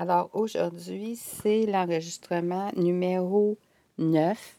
[0.00, 3.58] Alors aujourd'hui, c'est l'enregistrement numéro
[3.98, 4.58] 9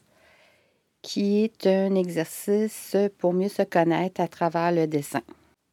[1.02, 5.22] qui est un exercice pour mieux se connaître à travers le dessin.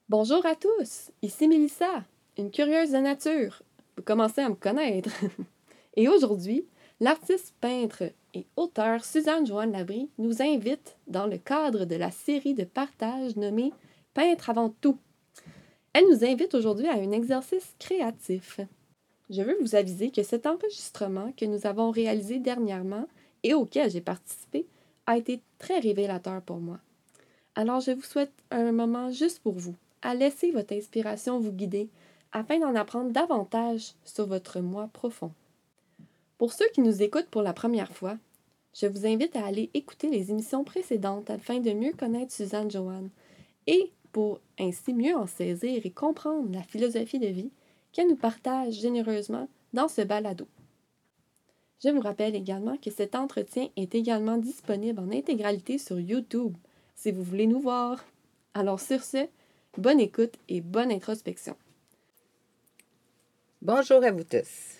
[0.09, 2.03] Bonjour à tous, ici Mélissa,
[2.35, 3.61] une curieuse de nature.
[3.95, 5.11] Vous commencez à me connaître.
[5.95, 6.65] et aujourd'hui,
[6.99, 12.55] l'artiste peintre et auteur Suzanne Joanne Labrie nous invite dans le cadre de la série
[12.55, 13.71] de partage nommée
[14.15, 14.97] Peintre avant tout.
[15.93, 18.61] Elle nous invite aujourd'hui à un exercice créatif.
[19.29, 23.07] Je veux vous aviser que cet enregistrement que nous avons réalisé dernièrement
[23.43, 24.65] et auquel j'ai participé
[25.05, 26.79] a été très révélateur pour moi.
[27.55, 31.89] Alors je vous souhaite un moment juste pour vous, à laisser votre inspiration vous guider
[32.31, 35.31] afin d'en apprendre davantage sur votre moi profond.
[36.37, 38.17] Pour ceux qui nous écoutent pour la première fois,
[38.73, 43.09] je vous invite à aller écouter les émissions précédentes afin de mieux connaître Suzanne Joanne
[43.67, 47.51] et pour ainsi mieux en saisir et comprendre la philosophie de vie
[48.05, 50.47] nous partage généreusement dans ce balado.
[51.83, 56.55] Je vous rappelle également que cet entretien est également disponible en intégralité sur YouTube
[56.95, 58.03] si vous voulez nous voir.
[58.53, 59.27] Alors sur ce,
[59.77, 61.55] bonne écoute et bonne introspection.
[63.61, 64.77] Bonjour à vous tous.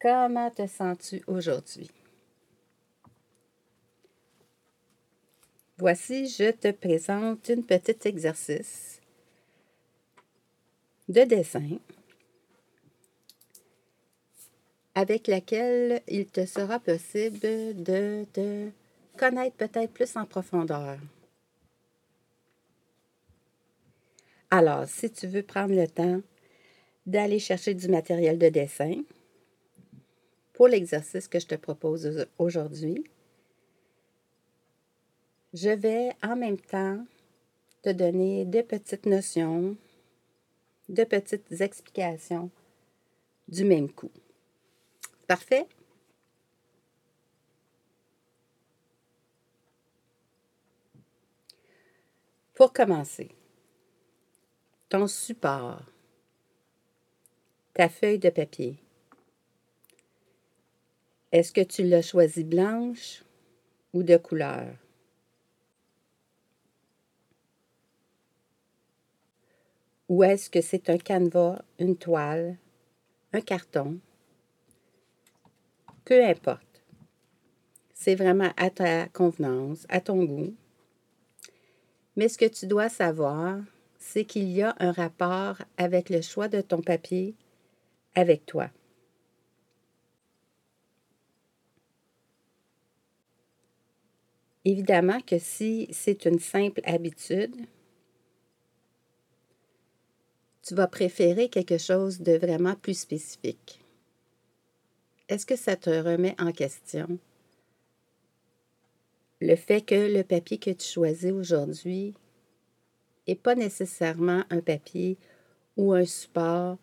[0.00, 1.88] Comment te sens-tu aujourd'hui?
[5.78, 8.91] Voici, je te présente une petite exercice
[11.08, 11.78] de dessin
[14.94, 18.68] avec laquelle il te sera possible de te
[19.16, 20.98] connaître peut-être plus en profondeur.
[24.50, 26.20] Alors, si tu veux prendre le temps
[27.06, 29.02] d'aller chercher du matériel de dessin
[30.52, 33.02] pour l'exercice que je te propose aujourd'hui,
[35.54, 37.04] je vais en même temps
[37.82, 39.76] te donner des petites notions
[40.88, 42.50] de petites explications
[43.48, 44.10] du même coup.
[45.26, 45.66] Parfait?
[52.54, 53.30] Pour commencer,
[54.88, 55.82] ton support,
[57.74, 58.76] ta feuille de papier.
[61.32, 63.24] Est-ce que tu l'as choisi blanche
[63.94, 64.81] ou de couleur?
[70.12, 72.58] Ou est-ce que c'est un canevas, une toile,
[73.32, 73.98] un carton?
[76.04, 76.84] Peu importe.
[77.94, 80.54] C'est vraiment à ta convenance, à ton goût.
[82.16, 83.60] Mais ce que tu dois savoir,
[83.98, 87.34] c'est qu'il y a un rapport avec le choix de ton papier
[88.14, 88.68] avec toi.
[94.66, 97.56] Évidemment que si c'est une simple habitude,
[100.62, 103.80] tu vas préférer quelque chose de vraiment plus spécifique?
[105.28, 107.18] Est-ce que ça te remet en question?
[109.40, 112.14] Le fait que le papier que tu choisis aujourd'hui
[113.26, 115.16] n'est pas nécessairement un papier
[115.76, 116.78] ou un support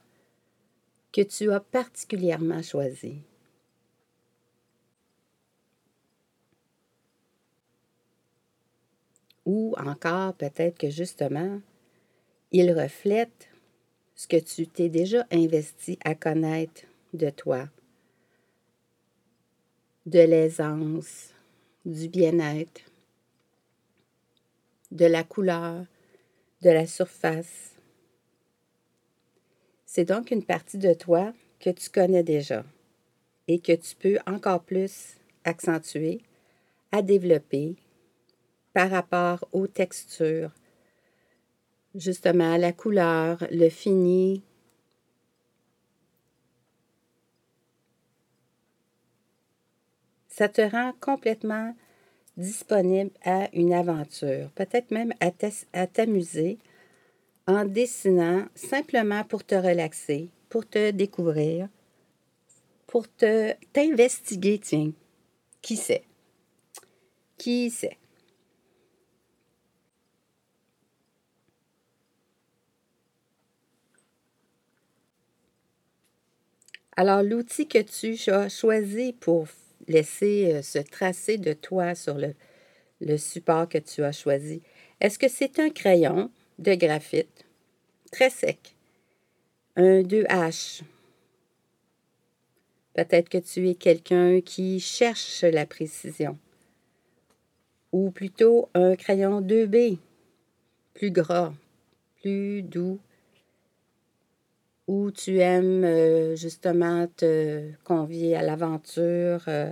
[1.11, 3.21] que tu as particulièrement choisi?
[9.45, 11.61] Ou encore peut-être que justement,
[12.51, 13.48] il reflète
[14.19, 16.81] ce que tu t'es déjà investi à connaître
[17.13, 17.69] de toi,
[20.05, 21.33] de l'aisance,
[21.85, 22.81] du bien-être,
[24.91, 25.85] de la couleur,
[26.61, 27.75] de la surface.
[29.85, 31.31] C'est donc une partie de toi
[31.61, 32.65] que tu connais déjà
[33.47, 35.15] et que tu peux encore plus
[35.45, 36.19] accentuer,
[36.91, 37.77] à développer
[38.73, 40.51] par rapport aux textures,
[41.95, 44.43] justement la couleur, le fini.
[50.27, 51.75] Ça te rend complètement
[52.37, 56.57] disponible à une aventure, peut-être même à t'amuser
[57.47, 61.67] en dessinant simplement pour te relaxer, pour te découvrir,
[62.87, 64.91] pour te t'investiguer, tiens.
[65.61, 66.03] Qui sait?
[67.37, 67.98] Qui sait?
[77.01, 79.47] Alors, l'outil que tu as choisi pour
[79.87, 82.35] laisser euh, se tracer de toi sur le,
[82.99, 84.61] le support que tu as choisi,
[84.99, 87.45] est-ce que c'est un crayon de graphite
[88.11, 88.75] très sec,
[89.77, 90.81] un 2H?
[92.95, 96.37] Peut-être que tu es quelqu'un qui cherche la précision.
[97.93, 99.99] Ou plutôt un crayon 2B,
[100.95, 101.53] plus gras,
[102.21, 102.99] plus doux,
[104.89, 109.71] ou tu aimes euh, justement te convier à l'aventure, euh,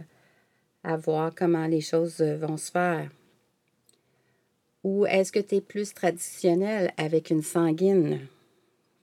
[0.84, 3.10] à voir comment les choses euh, vont se faire?
[4.84, 8.28] Ou est-ce que tu es plus traditionnel avec une sanguine,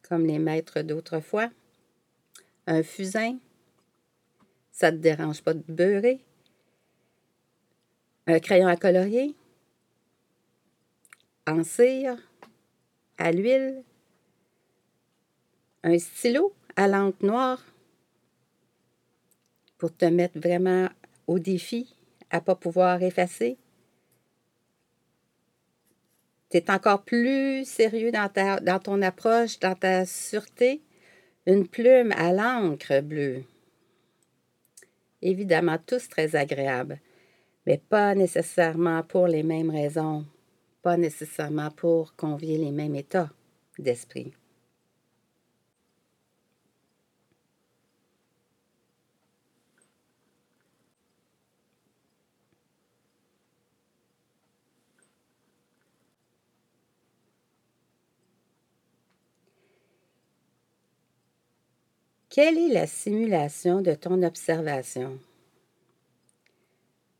[0.08, 1.50] comme les maîtres d'autrefois?
[2.68, 3.36] Un fusain?
[4.70, 6.20] Ça ne te dérange pas de beurrer?
[8.28, 9.34] Un crayon à colorier?
[11.48, 12.18] En cire?
[13.18, 13.82] À l'huile?
[15.86, 17.62] Un stylo à l'encre noire?
[19.76, 20.88] Pour te mettre vraiment
[21.26, 21.94] au défi
[22.30, 23.58] à ne pas pouvoir effacer?
[26.48, 30.80] Tu es encore plus sérieux dans, ta, dans ton approche, dans ta sûreté?
[31.44, 33.44] Une plume à l'encre bleue.
[35.20, 36.98] Évidemment, tous très agréables,
[37.66, 40.24] mais pas nécessairement pour les mêmes raisons,
[40.80, 43.28] pas nécessairement pour convier les mêmes états
[43.78, 44.32] d'esprit.
[62.34, 65.20] Quelle est la simulation de ton observation?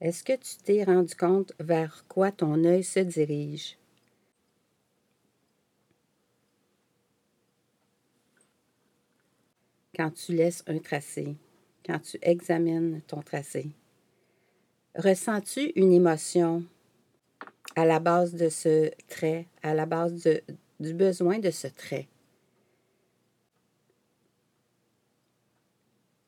[0.01, 3.79] Est-ce que tu t'es rendu compte vers quoi ton œil se dirige?
[9.95, 11.37] Quand tu laisses un tracé,
[11.87, 13.69] quand tu examines ton tracé,
[14.97, 16.65] ressens-tu une émotion
[17.77, 20.29] à la base de ce trait, à la base
[20.81, 22.09] du besoin de ce trait?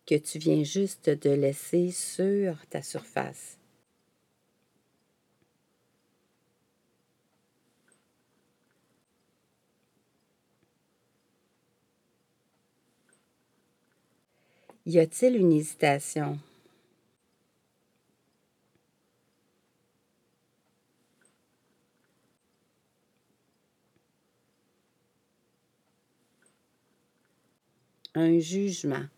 [0.06, 3.58] Que tu viens juste de laisser sur ta surface.
[14.86, 16.38] Y a-t-il une hésitation?
[28.14, 29.08] Un jugement.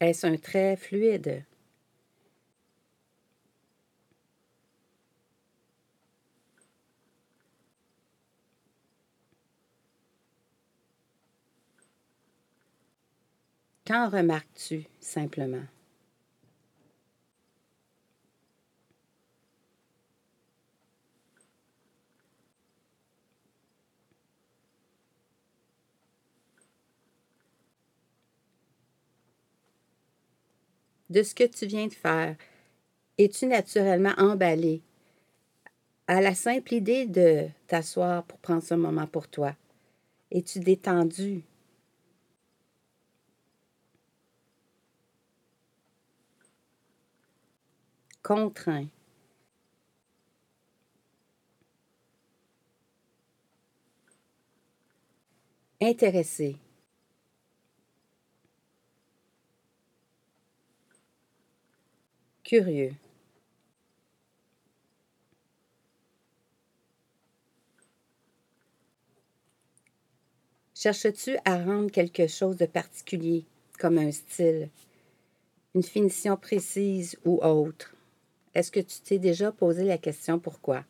[0.00, 1.44] Est-ce un trait fluide?
[13.84, 15.64] Qu'en remarques-tu simplement?
[31.10, 32.36] De ce que tu viens de faire,
[33.18, 34.82] es-tu naturellement emballé?
[36.06, 39.54] À la simple idée de t'asseoir pour prendre ce moment pour toi?
[40.30, 41.42] Es-tu détendu?
[48.22, 48.88] Contraint.
[55.80, 56.56] Intéressé.
[62.48, 62.94] Curieux.
[70.74, 73.44] Cherches-tu à rendre quelque chose de particulier,
[73.78, 74.70] comme un style,
[75.74, 77.94] une finition précise ou autre?
[78.54, 80.84] Est-ce que tu t'es déjà posé la question pourquoi?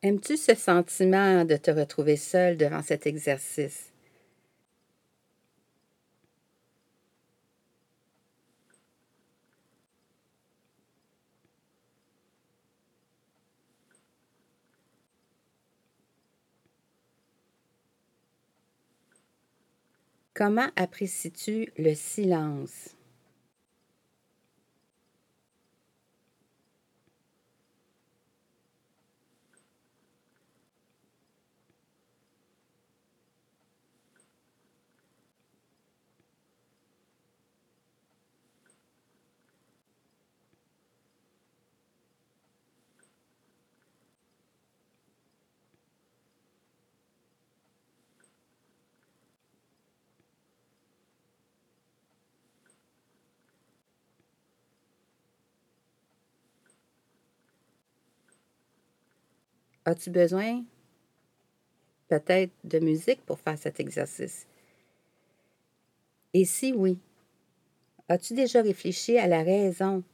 [0.00, 3.92] Aimes-tu ce sentiment de te retrouver seul devant cet exercice?
[20.32, 22.97] Comment apprécies-tu le silence?
[59.88, 60.64] As-tu besoin
[62.08, 64.46] peut-être de musique pour faire cet exercice?
[66.34, 66.98] Et si oui,
[68.06, 70.04] as-tu déjà réfléchi à la raison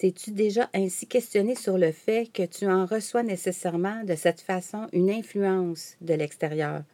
[0.00, 4.88] T'es-tu déjà ainsi questionné sur le fait que tu en reçois nécessairement de cette façon
[4.94, 6.84] une influence de l'extérieur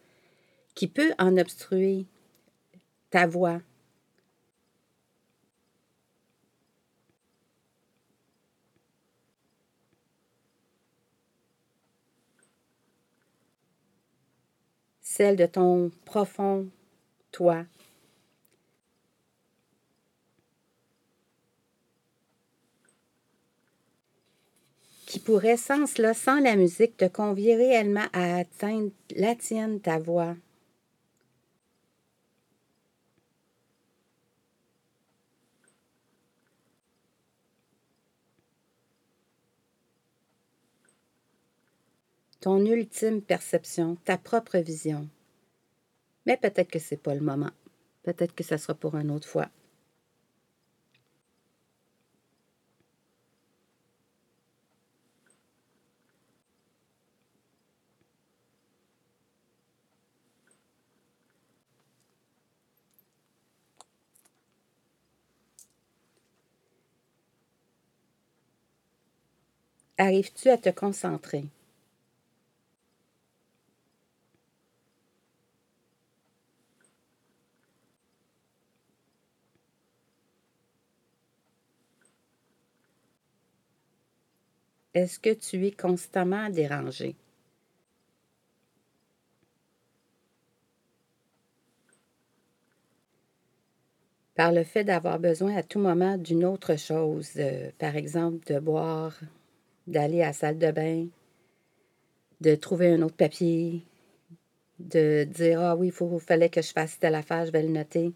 [0.74, 2.06] qui peut en obstruer
[3.10, 3.60] ta voix?
[15.00, 16.66] Celle de ton profond
[17.30, 17.66] toi
[25.26, 29.98] qui pourrait, sans cela, sans la musique, te convier réellement à atteindre la tienne, ta
[29.98, 30.36] voix.
[42.40, 45.08] Ton ultime perception, ta propre vision.
[46.26, 47.50] Mais peut-être que ce n'est pas le moment.
[48.04, 49.48] Peut-être que ça sera pour une autre fois.
[69.98, 71.44] Arrives-tu à te concentrer?
[84.94, 87.14] Est-ce que tu es constamment dérangé?
[94.36, 98.60] Par le fait d'avoir besoin à tout moment d'une autre chose, euh, par exemple de
[98.60, 99.18] boire
[99.86, 101.06] d'aller à la salle de bain,
[102.40, 103.82] de trouver un autre papier,
[104.78, 108.12] de dire Ah oui, il fallait que je fasse telle affaire, je vais le noter.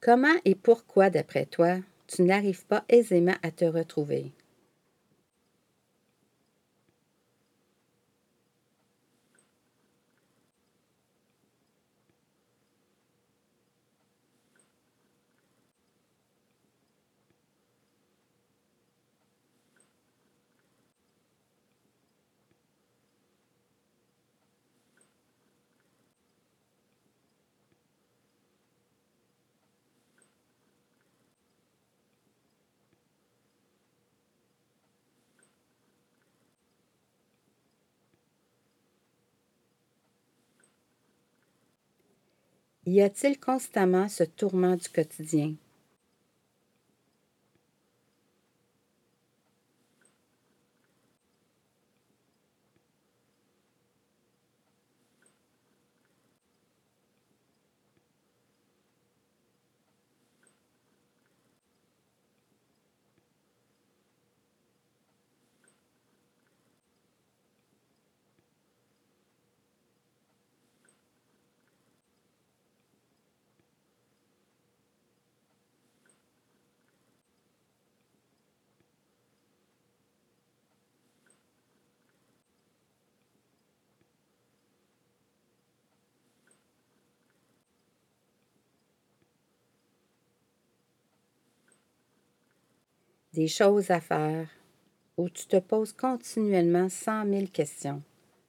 [0.00, 4.32] Comment et pourquoi, d'après toi, tu n'arrives pas aisément à te retrouver?
[42.88, 45.54] Y a-t-il constamment ce tourment du quotidien?
[93.36, 94.48] Des choses à faire
[95.18, 98.02] où tu te poses continuellement cent mille questions,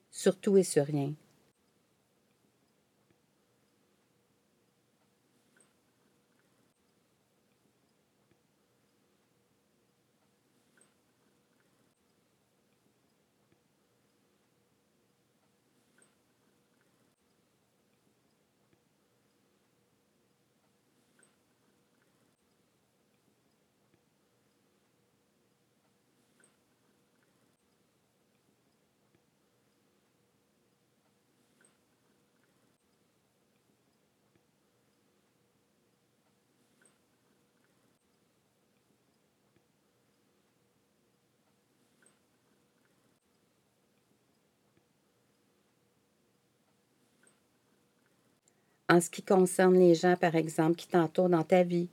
[0.10, 1.14] sur tout et sur rien.
[48.90, 51.90] En ce qui concerne les gens, par exemple, qui t'entourent dans ta vie.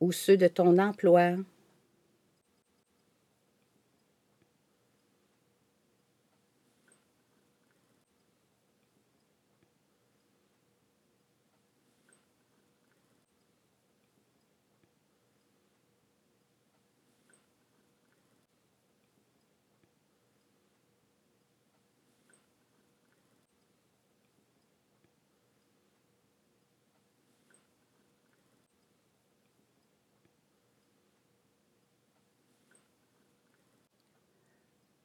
[0.00, 1.36] Ou ceux de ton emploi.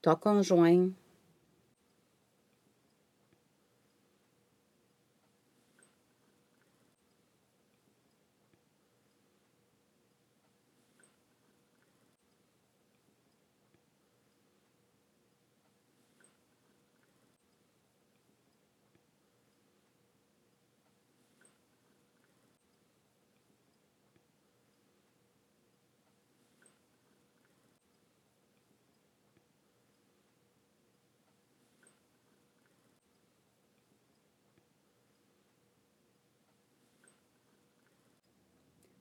[0.05, 0.91] Ton conjoint,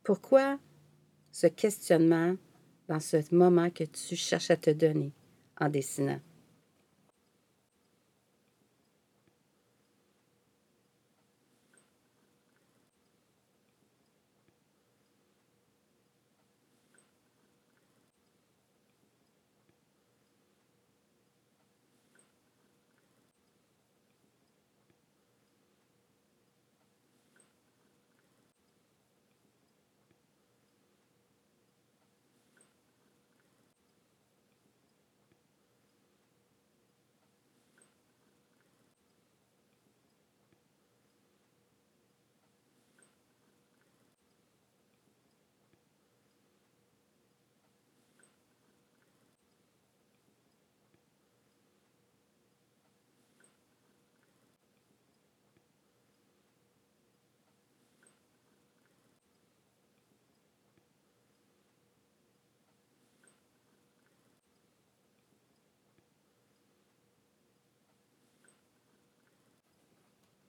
[0.05, 0.59] Pourquoi
[1.33, 2.37] ce questionnement
[2.88, 5.12] dans ce moment que tu cherches à te donner
[5.59, 6.21] en dessinant?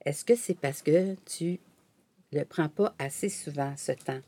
[0.06, 1.58] Est-ce que c'est parce que tu
[2.32, 4.20] ne le prends pas assez souvent, ce temps?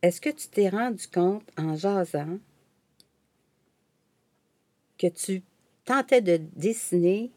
[0.00, 2.38] Est-ce que tu t'es rendu compte en jasant
[4.96, 5.42] que tu
[5.84, 7.32] tentais de dessiner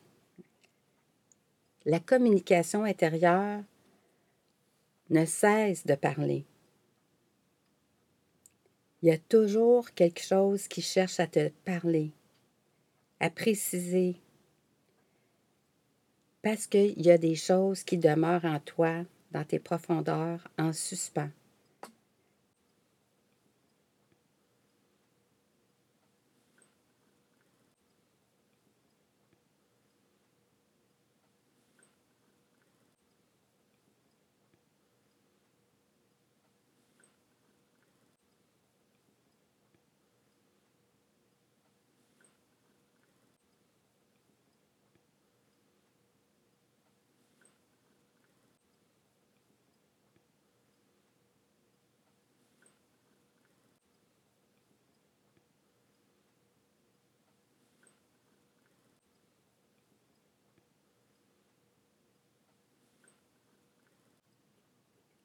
[1.86, 3.64] la communication intérieure
[5.10, 6.46] ne cesse de parler?
[9.02, 12.12] Il y a toujours quelque chose qui cherche à te parler,
[13.20, 14.18] à préciser,
[16.44, 21.32] parce qu'il y a des choses qui demeurent en toi, dans tes profondeurs, en suspens.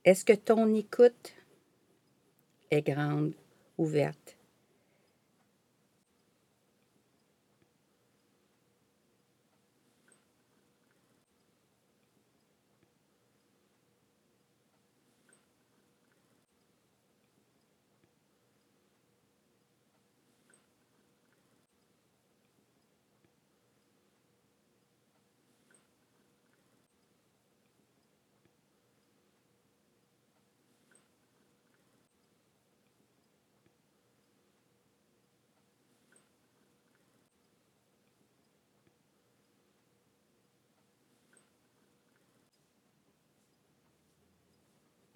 [0.07, 1.35] Est-ce que ton écoute
[2.71, 3.33] est grande
[3.77, 4.36] ouverte?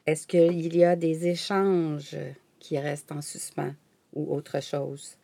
[0.07, 2.17] Est-ce qu'il y a des échanges
[2.59, 3.75] qui restent en suspens
[4.13, 5.17] ou autre chose?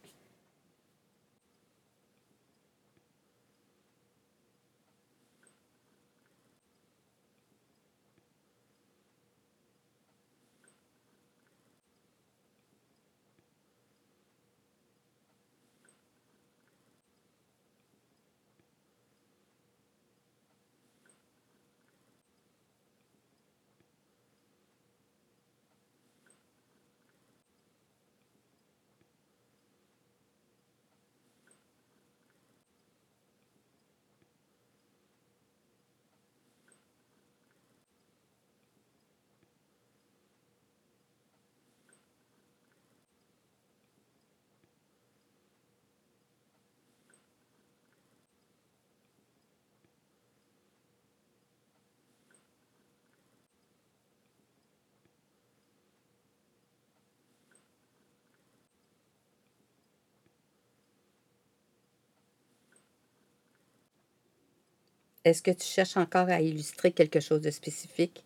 [65.26, 68.25] Est-ce que tu cherches encore à illustrer quelque chose de spécifique?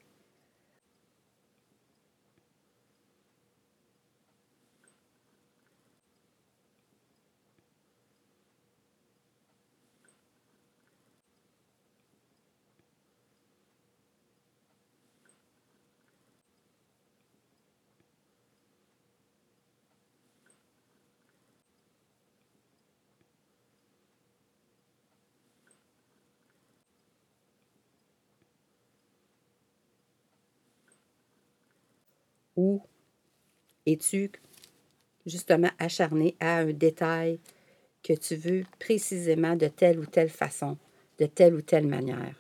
[32.60, 32.82] Ou
[33.86, 34.30] es-tu
[35.24, 37.40] justement acharné à un détail
[38.02, 40.76] que tu veux précisément de telle ou telle façon,
[41.18, 42.39] de telle ou telle manière?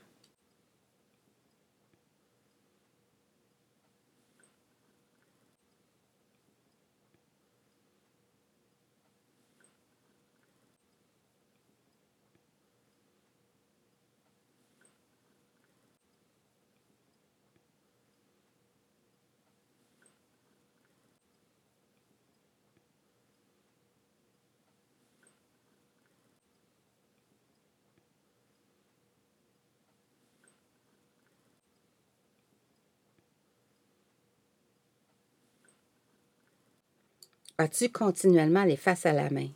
[37.60, 39.50] As-tu continuellement les faces à la main?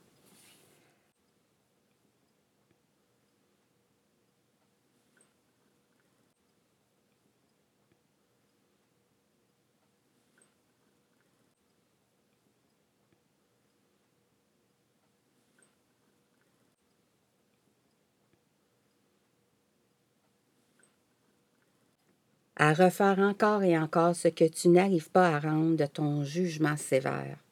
[22.56, 26.76] à refaire encore et encore ce que tu n'arrives pas à rendre de ton jugement
[26.76, 27.43] sévère.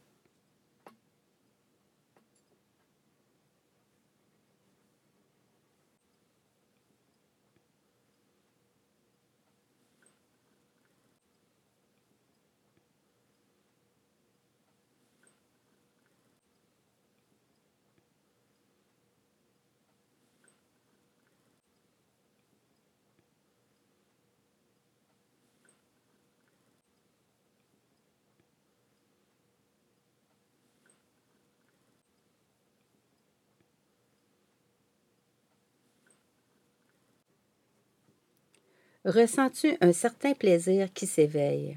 [39.04, 41.76] Ressens-tu un certain plaisir qui s'éveille?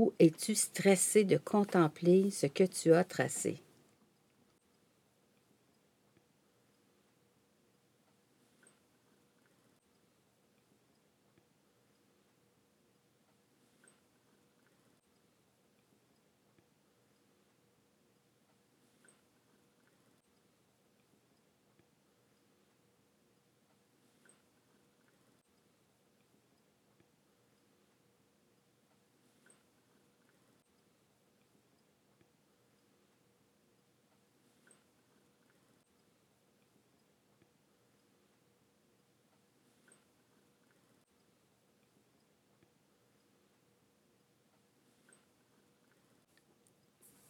[0.00, 3.60] Ou es-tu stressé de contempler ce que tu as tracé?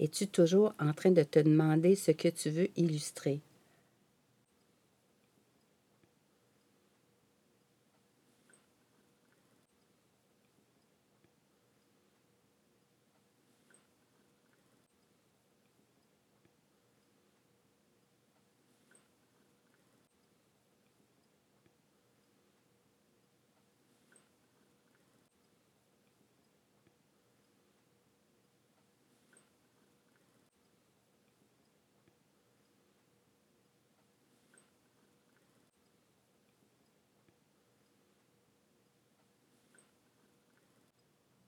[0.03, 3.43] Es-tu toujours en train de te demander ce que tu veux illustrer?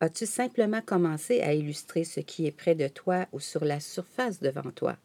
[0.02, 4.38] As-tu simplement commencé à illustrer ce qui est près de toi ou sur la surface
[4.38, 4.98] devant toi?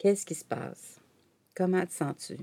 [0.00, 0.98] Qu'est-ce qui se passe?
[1.54, 2.38] Comment te sens-tu?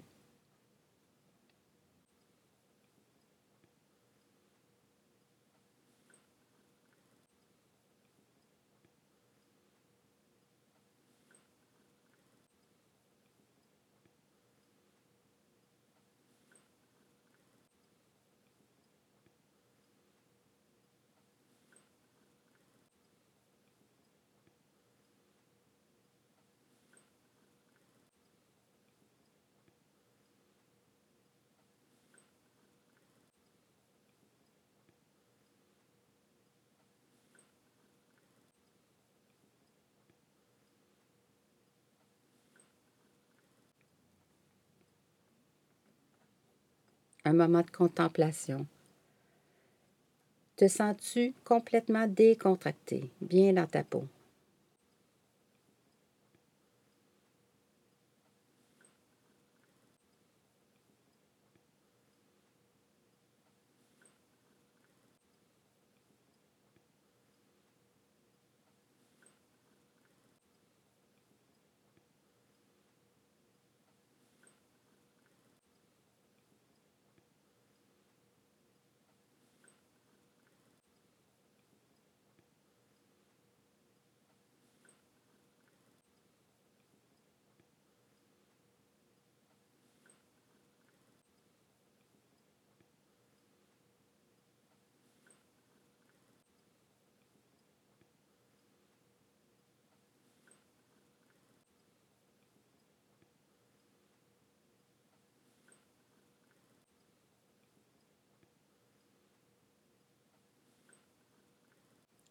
[47.27, 48.65] Un moment de contemplation.
[50.55, 54.05] Te sens-tu complètement décontracté, bien dans ta peau?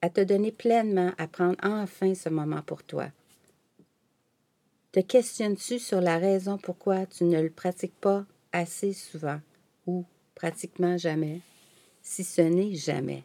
[0.06, 3.08] À te donner pleinement à prendre enfin ce moment pour toi.
[4.92, 9.40] Te questionnes-tu sur la raison pourquoi tu ne le pratiques pas assez souvent
[9.84, 10.04] ou
[10.36, 11.40] pratiquement jamais,
[12.02, 13.24] si ce n'est jamais?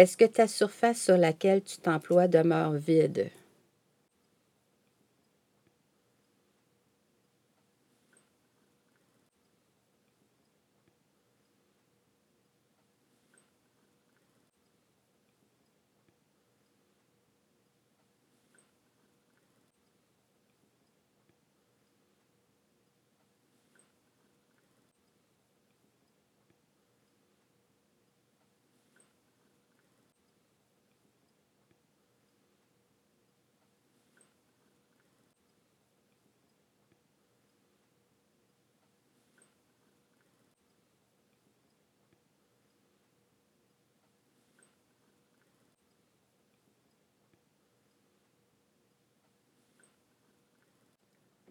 [0.00, 3.30] Est-ce que ta surface sur laquelle tu t'emploies demeure vide?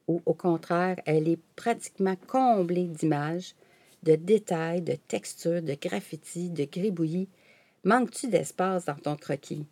[0.10, 3.54] Ou au contraire, elle est pratiquement comblée d'images,
[4.02, 7.30] de détails, de textures, de graffitis, de gribouillis.
[7.84, 9.67] Manques-tu d'espace dans ton croquis?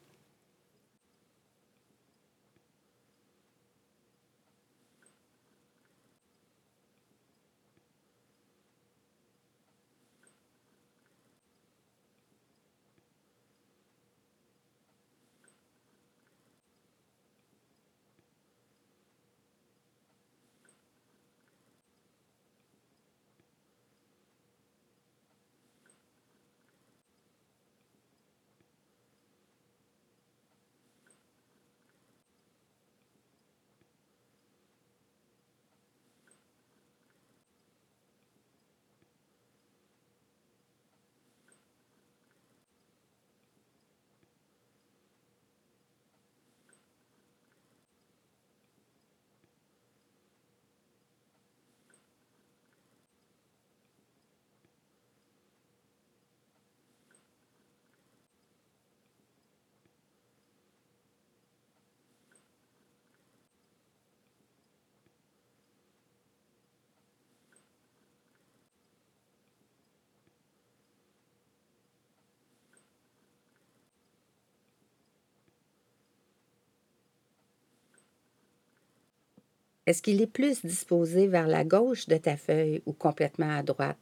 [79.87, 83.97] Est-ce qu'il est plus disposé vers la gauche de ta feuille ou complètement à droite?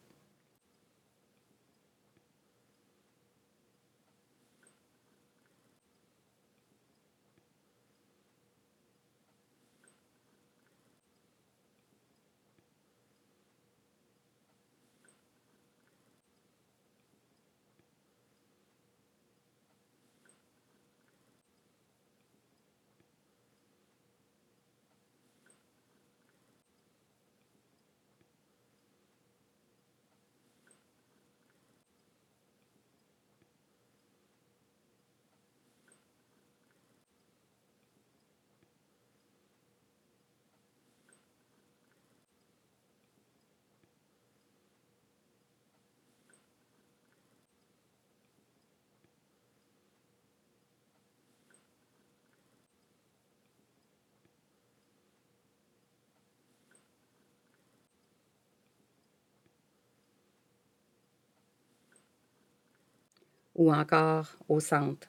[63.56, 65.08] Ou encore au centre.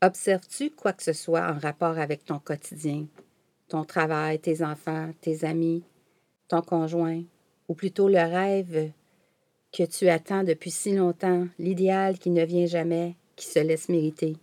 [0.00, 3.06] Observes-tu quoi que ce soit en rapport avec ton quotidien,
[3.68, 5.82] ton travail, tes enfants, tes amis,
[6.46, 7.22] ton conjoint,
[7.66, 8.92] ou plutôt le rêve
[9.72, 14.36] que tu attends depuis si longtemps, l'idéal qui ne vient jamais, qui se laisse mériter?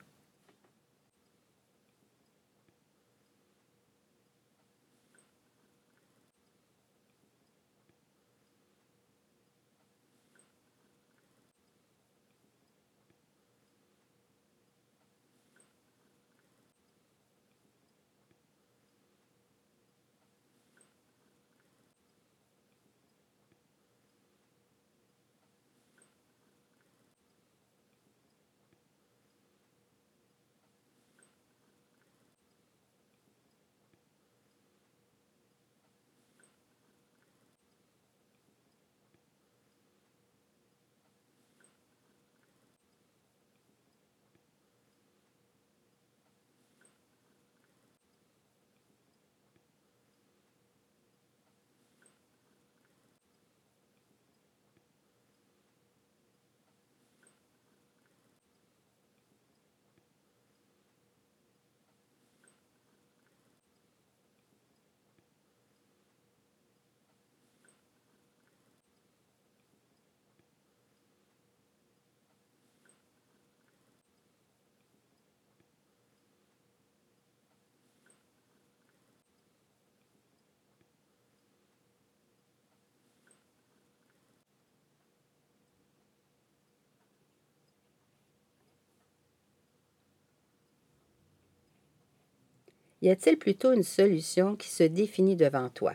[93.01, 95.93] Y a-t-il plutôt une solution qui se définit devant toi,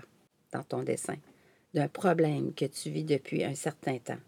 [0.53, 1.17] dans ton dessin,
[1.75, 4.19] d'un problème que tu vis depuis un certain temps?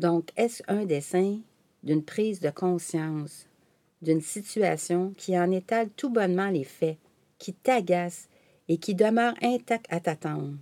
[0.00, 1.40] Donc, est-ce un dessin
[1.82, 3.46] d'une prise de conscience
[4.00, 6.96] d'une situation qui en étale tout bonnement les faits,
[7.38, 8.26] qui t'agace
[8.66, 10.54] et qui demeure intact à t'attendre?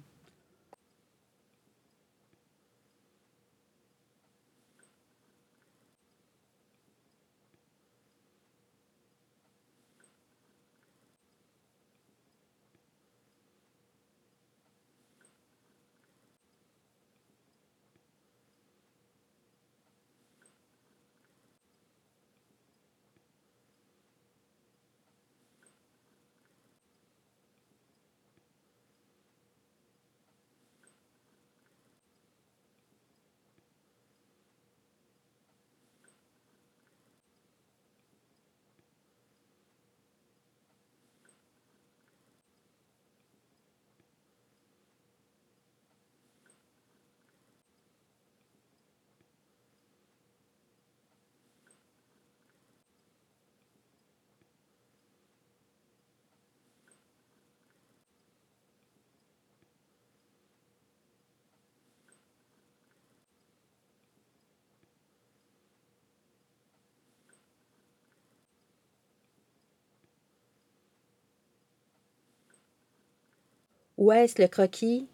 [73.99, 75.09] Ou est-ce le croquis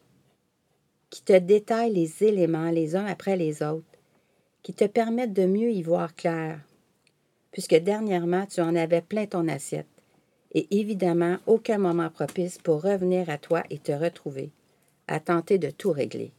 [1.09, 3.85] qui te détaille les éléments les uns après les autres,
[4.62, 6.61] qui te permettent de mieux y voir clair,
[7.51, 9.87] puisque dernièrement tu en avais plein ton assiette,
[10.53, 14.51] et évidemment aucun moment propice pour revenir à toi et te retrouver,
[15.07, 16.32] à tenter de tout régler.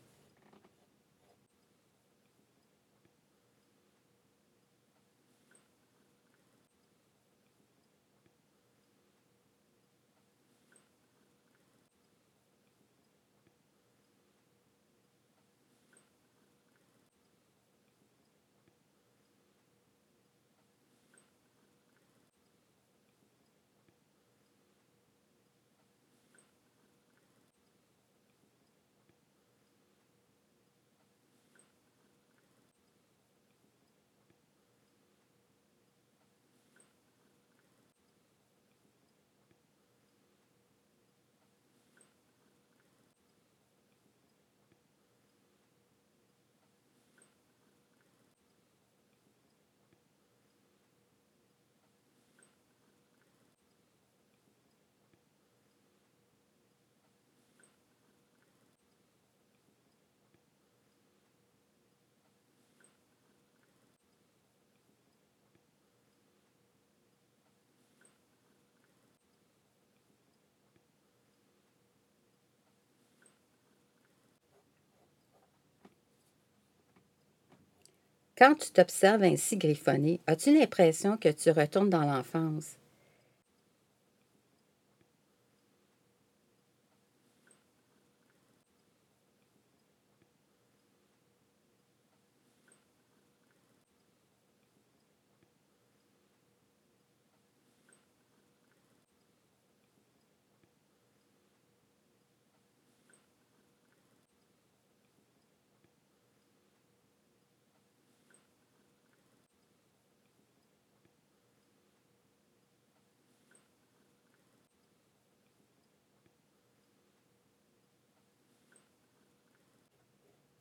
[78.37, 82.75] Quand tu t'observes ainsi griffonné, as-tu l'impression que tu retournes dans l'enfance?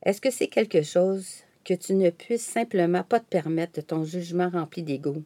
[0.05, 1.27] Est-ce que c'est quelque chose
[1.65, 5.25] que tu ne puisses simplement pas te permettre de ton jugement rempli d'ego?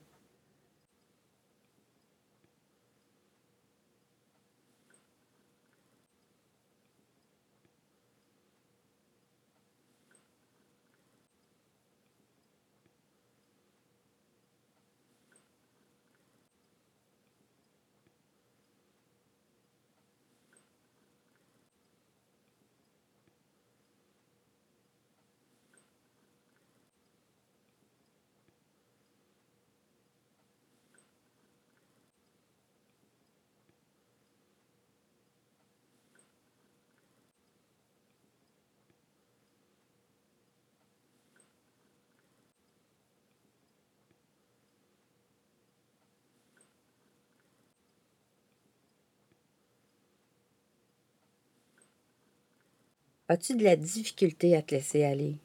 [53.32, 55.36] As-tu de la difficulté à te laisser aller?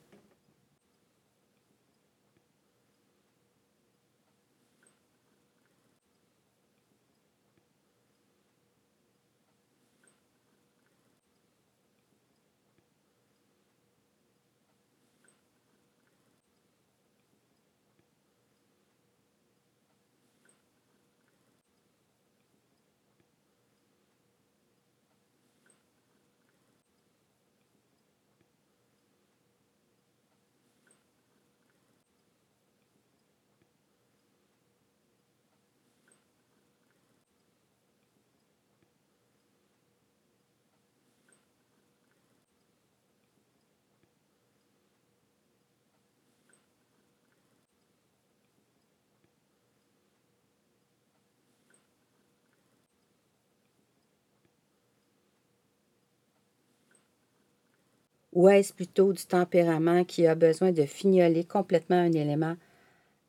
[58.34, 62.54] Ou est-ce plutôt du tempérament qui a besoin de fignoler complètement un élément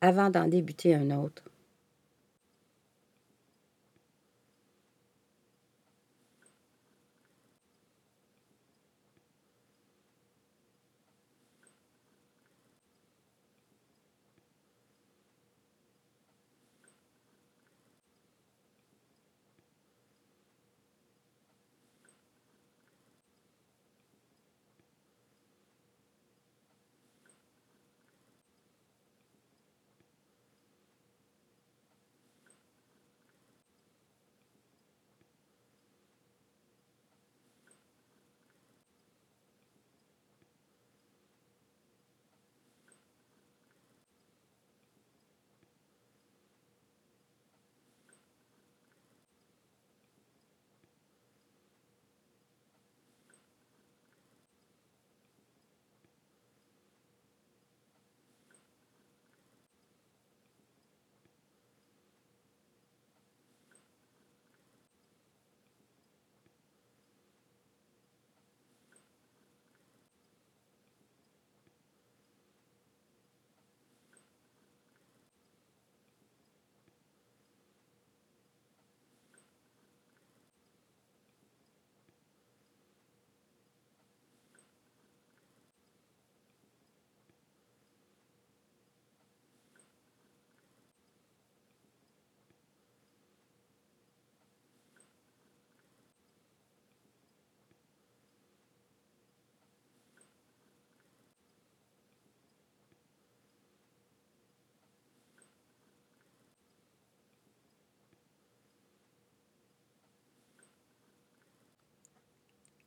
[0.00, 1.44] avant d'en débuter un autre?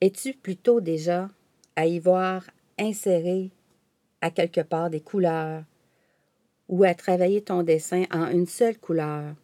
[0.02, 1.30] Es-tu plutôt déjà
[1.76, 3.52] à y voir insérer
[4.22, 5.64] à quelque part des couleurs
[6.70, 9.36] ou à travailler ton dessin en une seule couleur?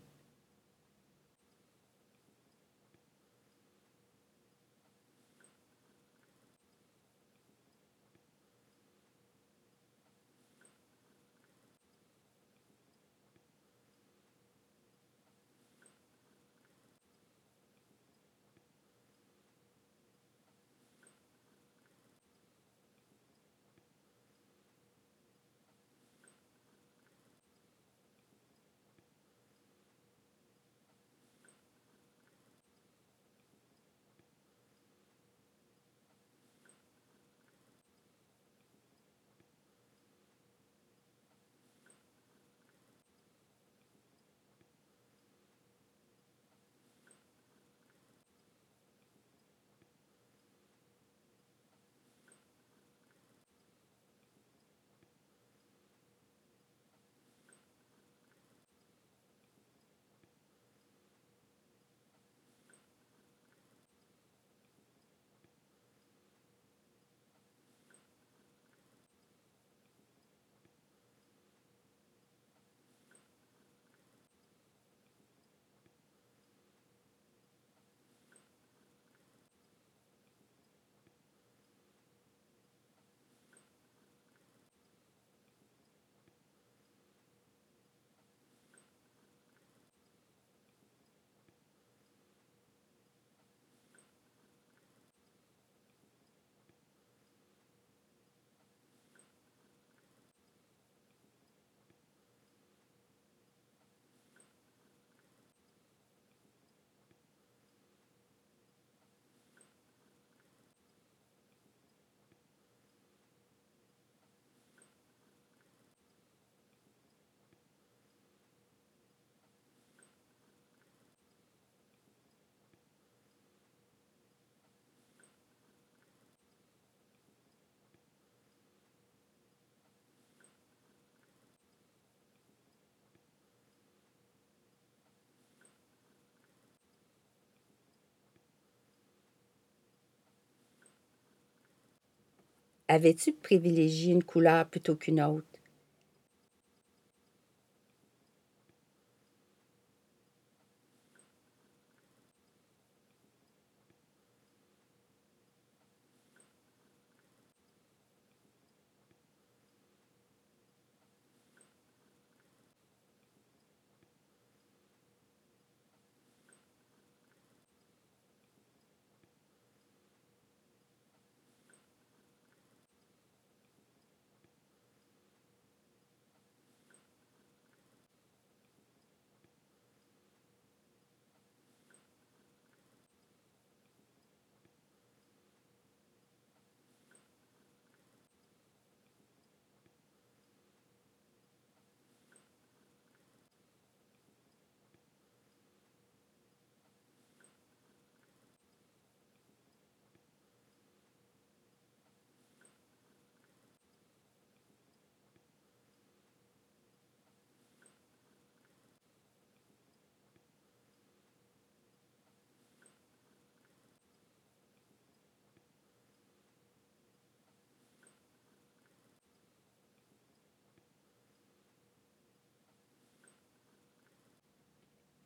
[142.88, 145.55] Avais-tu privilégié une couleur plutôt qu'une autre?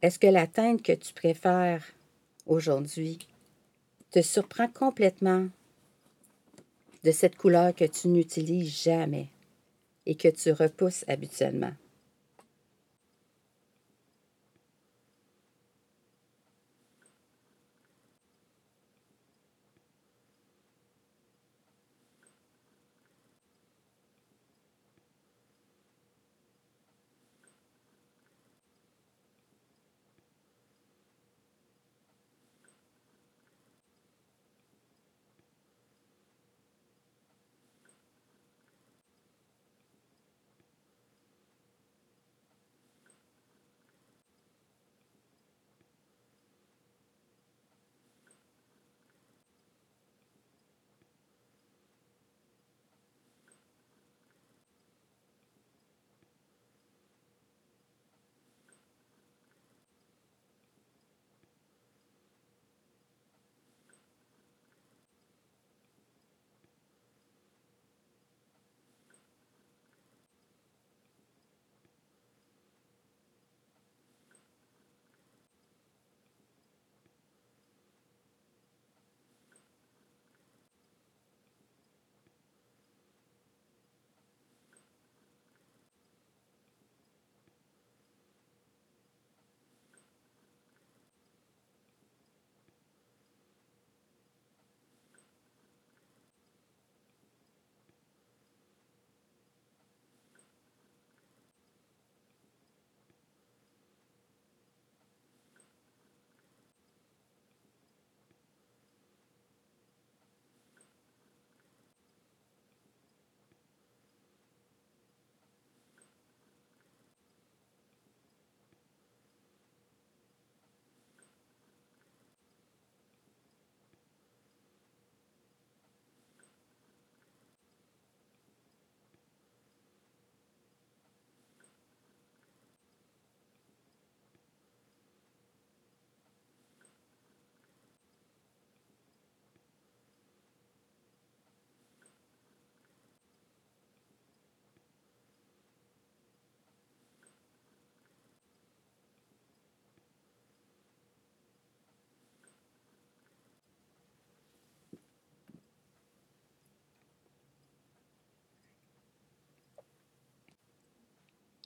[0.02, 1.84] Est-ce que la teinte que tu préfères
[2.46, 3.20] aujourd'hui
[4.12, 5.48] te surprend complètement
[7.04, 9.28] de cette couleur que tu n'utilises jamais
[10.06, 11.74] et que tu repousses habituellement?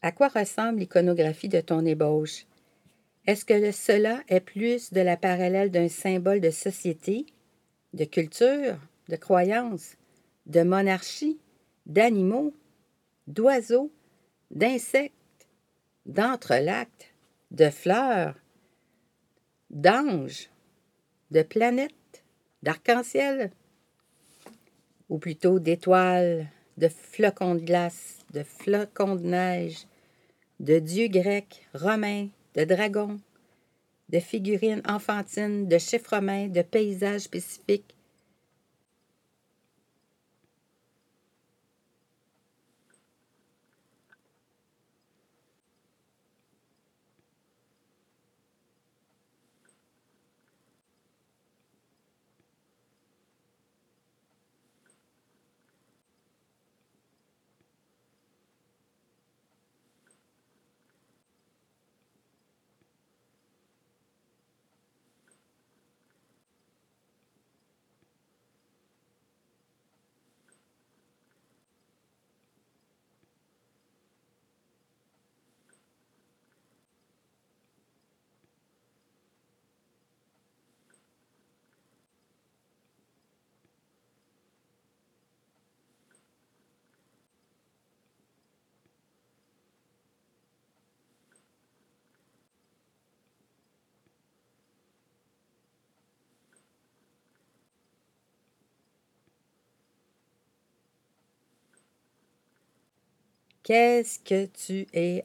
[0.05, 2.45] À quoi ressemble l'iconographie de ton ébauche?
[3.25, 7.25] Est-ce que cela est plus de la parallèle d'un symbole de société,
[7.93, 8.77] de culture,
[9.07, 9.95] de croyance,
[10.45, 11.39] de monarchie,
[11.85, 12.53] d'animaux,
[13.27, 13.93] d'oiseaux,
[14.51, 15.13] d'insectes,
[16.05, 17.13] d'entrelactes,
[17.51, 18.35] de fleurs,
[19.69, 20.49] d'anges,
[21.31, 22.25] de planètes,
[22.61, 23.51] d'arc-en-ciel,
[25.07, 29.85] ou plutôt d'étoiles, de flocons de glace, de flocons de neige,
[30.63, 33.19] de dieux grecs, romains, de dragons,
[34.07, 37.92] de figurines enfantines, de chiffres romains, de paysages spécifiques.
[103.63, 105.23] Qu'est-ce que tu es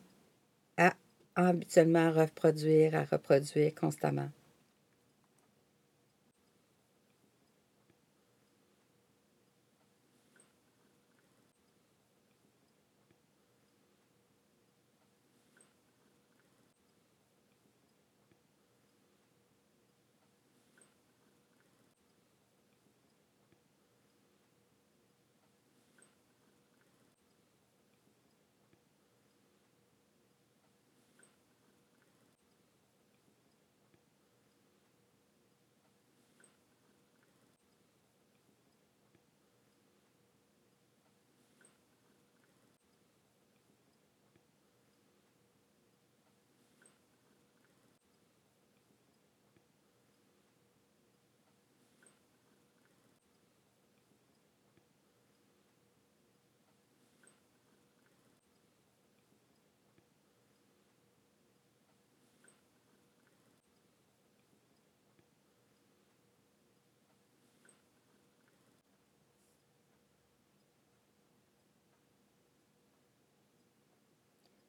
[0.76, 0.94] à
[1.34, 4.30] habituellement reproduire, à reproduire constamment?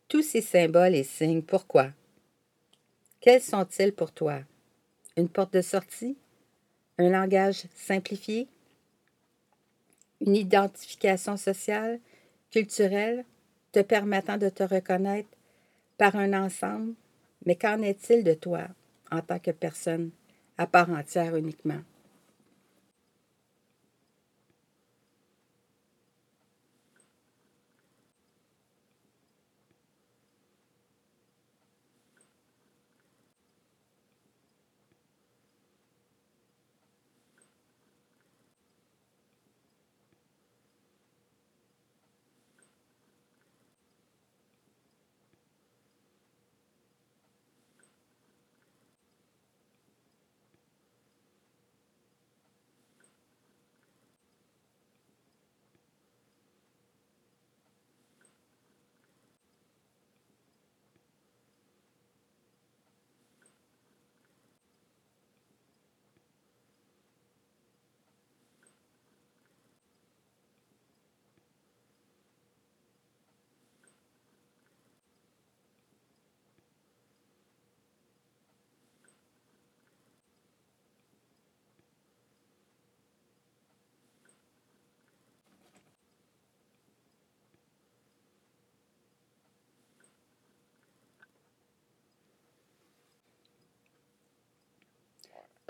[0.09, 1.91] Tous ces symboles et signes, pourquoi?
[3.21, 4.39] Quels sont-ils pour toi?
[5.15, 6.17] Une porte de sortie?
[6.97, 8.47] Un langage simplifié?
[10.19, 11.99] Une identification sociale,
[12.49, 13.23] culturelle,
[13.71, 15.29] te permettant de te reconnaître
[15.99, 16.95] par un ensemble?
[17.45, 18.63] Mais qu'en est-il de toi
[19.11, 20.09] en tant que personne
[20.57, 21.81] à part entière uniquement?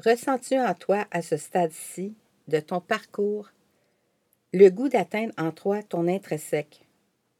[0.04, 2.16] Ressens-tu en toi, à ce stade-ci
[2.48, 3.52] de ton parcours,
[4.54, 6.86] le goût d'atteindre en toi ton intrinsèque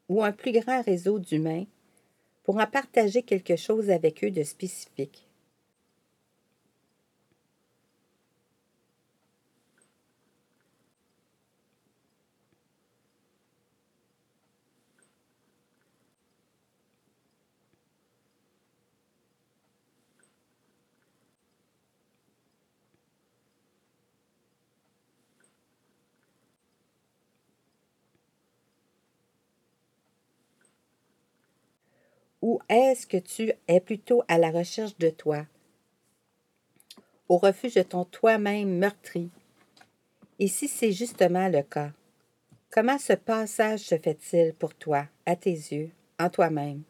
[0.10, 1.66] ou un plus grand réseau d'humains
[2.44, 5.28] pour en partager quelque chose avec eux de spécifique?
[32.42, 35.46] Ou est-ce que tu es plutôt à la recherche de toi,
[37.28, 39.30] au refuge de ton toi-même meurtri?
[40.38, 41.92] Et si c'est justement le cas,
[42.72, 45.90] comment ce passage se fait-il pour toi, à tes yeux,
[46.20, 46.84] en toi-même?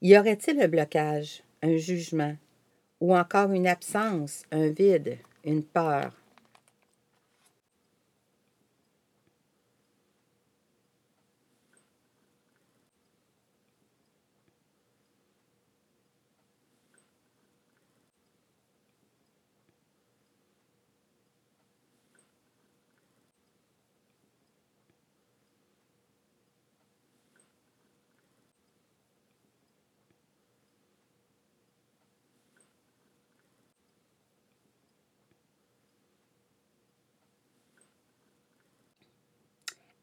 [0.00, 2.36] Y aurait-il un blocage, un jugement,
[3.00, 6.12] ou encore une absence, un vide, une peur?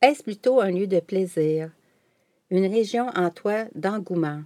[0.02, 1.72] Est-ce plutôt un lieu de plaisir,
[2.50, 4.44] une région en toi d'engouement?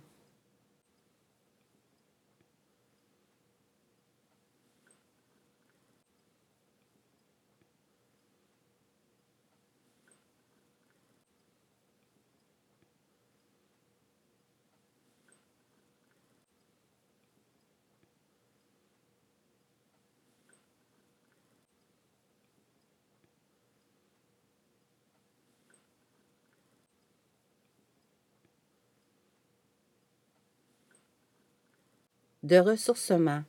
[32.44, 33.44] De ressourcement.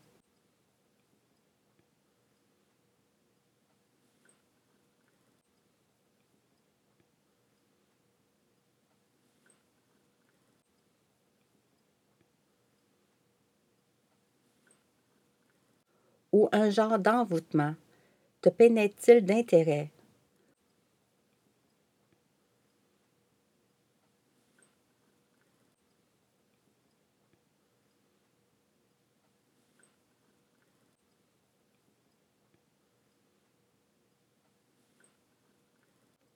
[16.34, 17.76] ou un genre d'envoûtement
[18.42, 19.93] te pénètre-t-il d'intérêt?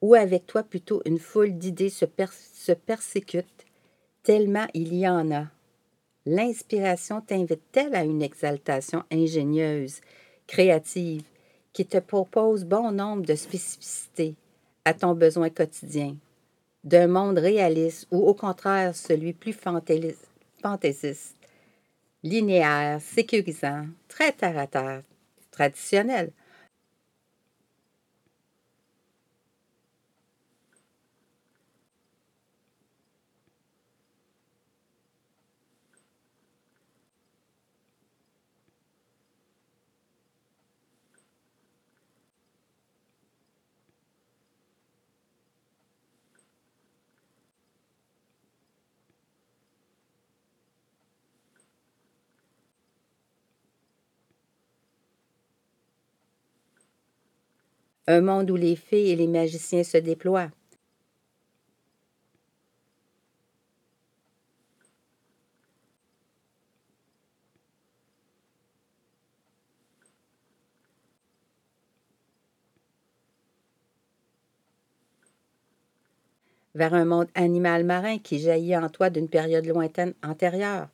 [0.08, 2.06] Ou avec toi plutôt une foule d'idées se,
[2.54, 3.66] se persécute,
[4.22, 5.48] tellement il y en a.
[6.24, 10.00] L'inspiration t'invite-t-elle à une exaltation ingénieuse,
[10.46, 11.24] créative,
[11.74, 14.34] qui te propose bon nombre de spécificités
[14.86, 16.16] à ton besoin quotidien,
[16.84, 21.36] d'un monde réaliste ou au contraire celui plus fantaisiste,
[22.22, 25.02] linéaire, sécurisant, très terre à terre,
[25.50, 26.32] traditionnel,
[58.08, 60.50] un monde où les fées et les magiciens se déploient.
[76.74, 80.88] vers un monde animal marin qui jaillit en toi d'une période lointaine antérieure,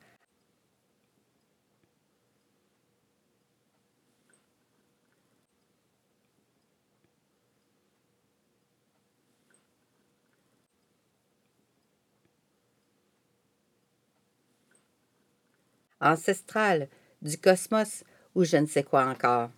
[15.99, 16.89] ancestrale,
[17.21, 18.03] du cosmos
[18.35, 19.49] ou je ne sais quoi encore.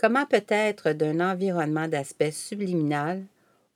[0.00, 3.24] Comment peut-être d'un environnement d'aspect subliminal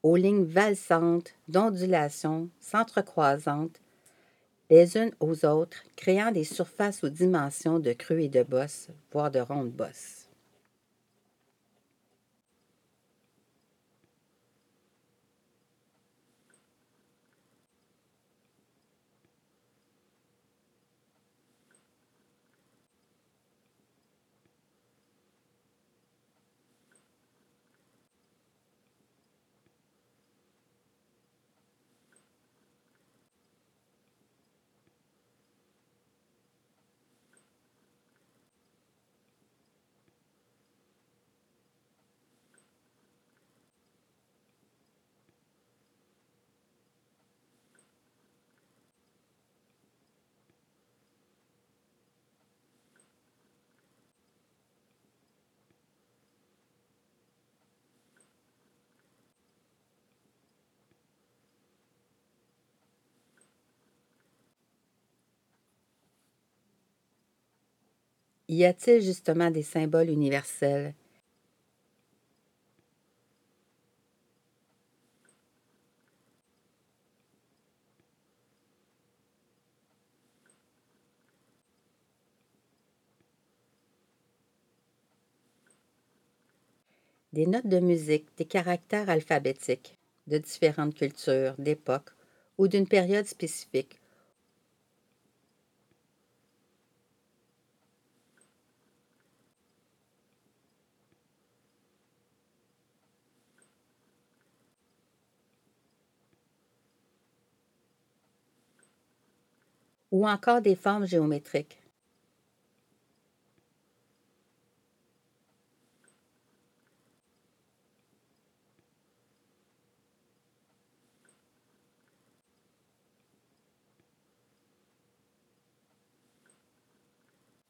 [0.05, 3.81] aux lignes valsantes, d'ondulation, s'entrecroisantes,
[4.71, 9.33] les unes aux autres, créant des surfaces aux dimensions de creux et de bosses, voire
[9.33, 10.22] de rondes bosses?
[68.53, 70.95] Y a-t-il justement des symboles universels?
[87.33, 89.99] Des notes de musique, des caractères alphabétiques
[90.29, 92.11] de différentes cultures, d'époques
[92.59, 94.02] ou d'une période spécifique
[110.23, 111.79] ou encore des formes géométriques.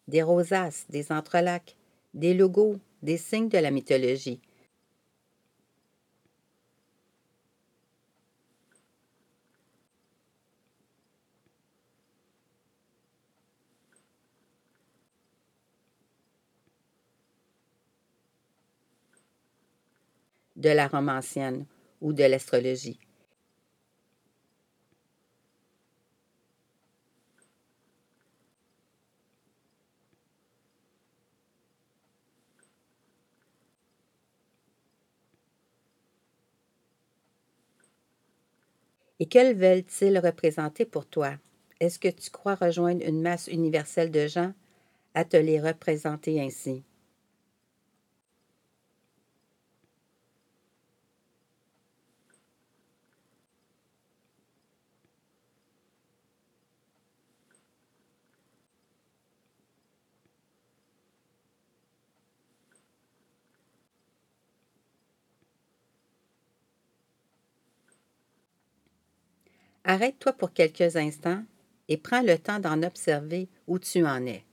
[0.09, 1.75] des rosaces, des entrelacs,
[2.13, 4.41] des logos, des signes de la mythologie.
[20.63, 21.67] De la romancienne
[22.01, 23.01] ou de l'astrologie.
[39.21, 41.39] Et quels veulent-ils représenter pour toi?
[41.81, 44.53] Est-ce que tu crois rejoindre une masse universelle de gens?
[45.15, 46.85] À te les représenter ainsi?
[69.85, 71.43] Arrête-toi pour quelques instants
[71.89, 74.45] et prends le temps d'en observer où tu en es.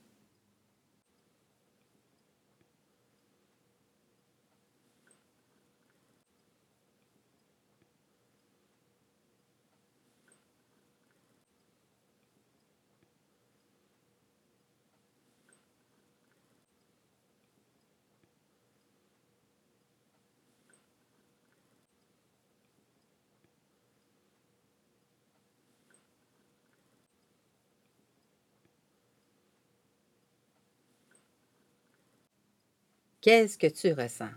[33.22, 34.30] Qu'est-ce que tu ressens?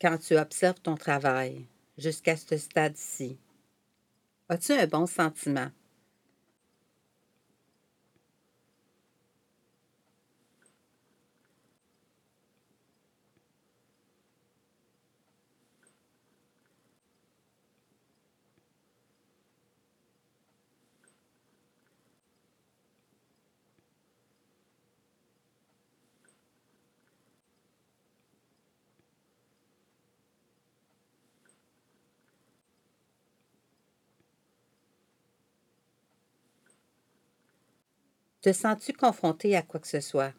[0.00, 1.66] Quand tu observes ton travail
[1.98, 3.38] jusqu'à ce stade-ci?
[4.48, 5.70] As-tu un bon sentiment?
[38.42, 40.32] Te sens-tu confronté à quoi que ce soit?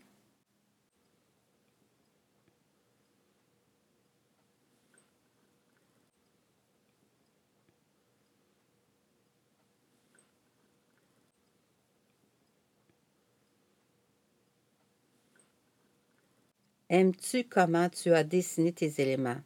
[16.90, 19.42] Aimes-tu comment tu as dessiné tes éléments?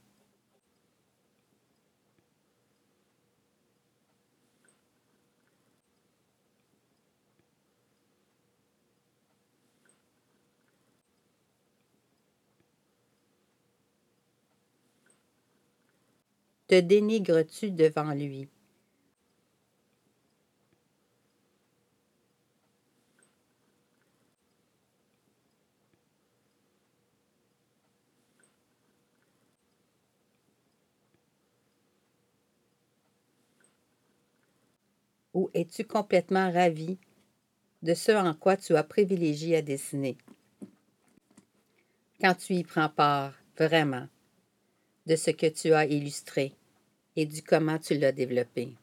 [16.76, 18.50] Te dénigres-tu devant lui?
[35.34, 36.98] Ou es-tu complètement ravi
[37.84, 40.18] de ce en quoi tu as privilégié à dessiner?
[42.20, 44.10] Quand tu y prends part, vraiment
[45.06, 46.52] de ce que tu as illustré
[47.16, 48.76] et du comment tu l'as développé.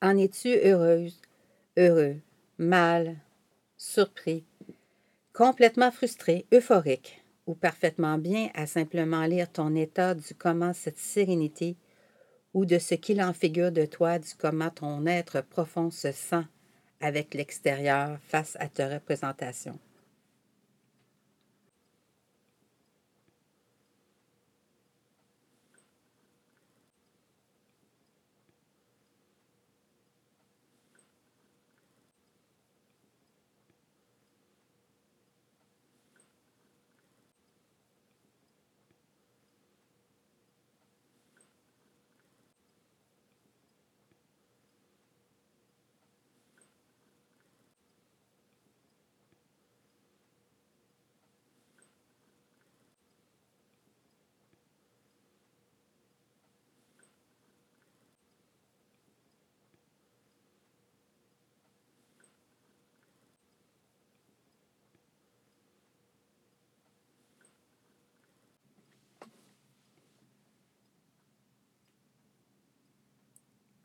[0.00, 1.20] En es-tu heureuse,
[1.76, 2.20] heureux,
[2.56, 3.16] mal,
[3.76, 4.44] surpris,
[5.32, 7.22] complètement frustré, euphorique?
[7.48, 11.76] Ou parfaitement bien à simplement lire ton état du comment cette sérénité
[12.52, 16.44] ou de ce qu'il en figure de toi, du comment ton être profond se sent
[17.00, 19.78] avec l'extérieur face à ta représentation.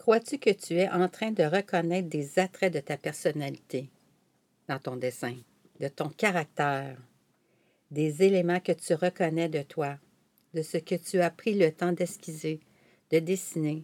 [0.03, 3.89] Crois-tu que tu es en train de reconnaître des attraits de ta personnalité
[4.67, 5.37] dans ton dessin,
[5.79, 6.97] de ton caractère,
[7.89, 9.97] des éléments que tu reconnais de toi,
[10.53, 12.59] de ce que tu as pris le temps d'esquisser,
[13.11, 13.83] de dessiner,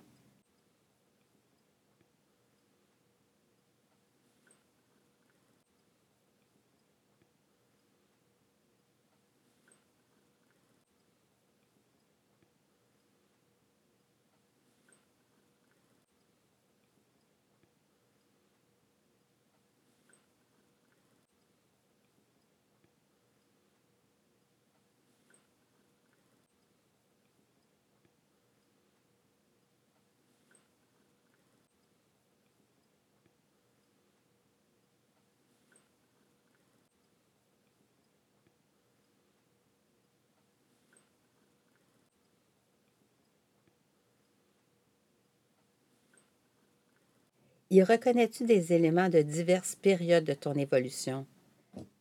[47.72, 51.28] Y reconnais-tu des éléments de diverses périodes de ton évolution,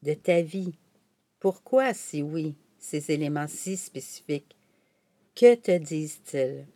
[0.02, 0.78] de ta vie?
[1.40, 4.56] Pourquoi, si oui, ces éléments si spécifiques?
[5.34, 6.66] Que te disent-ils?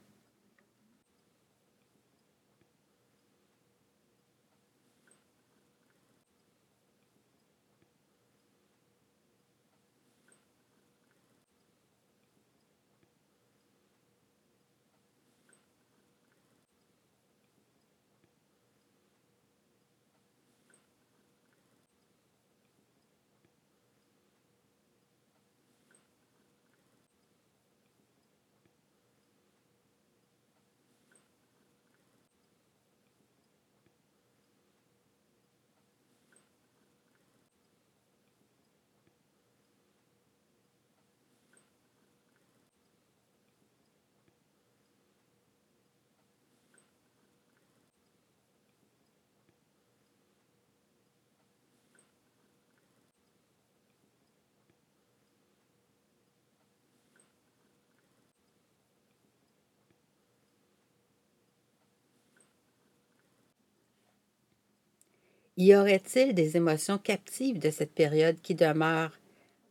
[65.57, 69.19] Y aurait-il des émotions captives de cette période qui demeurent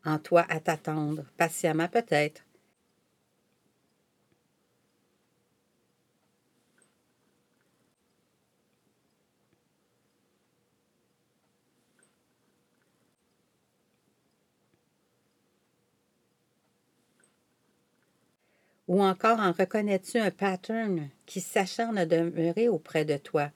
[0.05, 2.43] en toi à t'attendre, patiemment peut-être?
[18.87, 23.49] Ou encore en reconnais-tu un pattern qui s'acharne à demeurer auprès de toi,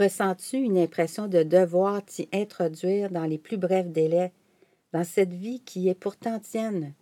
[0.00, 4.32] Ressens-tu une impression de devoir t'y introduire dans les plus brefs délais,
[4.94, 6.94] dans cette vie qui est pourtant tienne?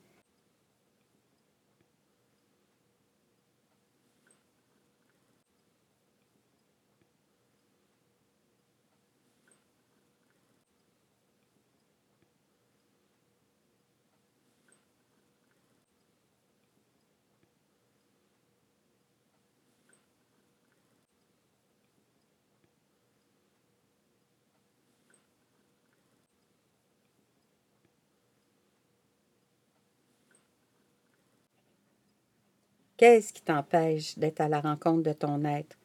[32.99, 35.79] Qu'est-ce qui t'empêche d'être à la rencontre de ton être,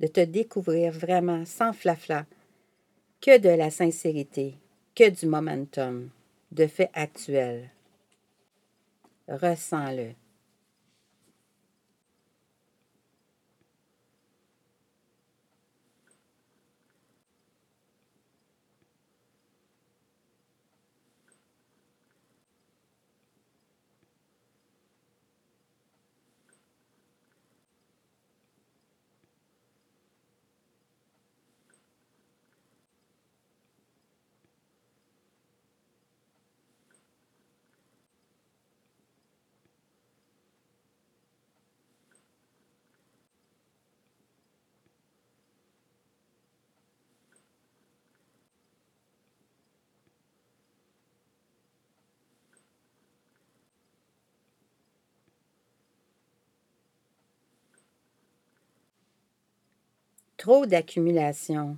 [0.00, 2.26] de te découvrir vraiment sans flafla,
[3.20, 4.56] que de la sincérité,
[4.96, 6.10] que du momentum,
[6.50, 7.70] de faits actuels?
[9.28, 10.14] Ressens-le.
[60.46, 61.76] Trop d'accumulation.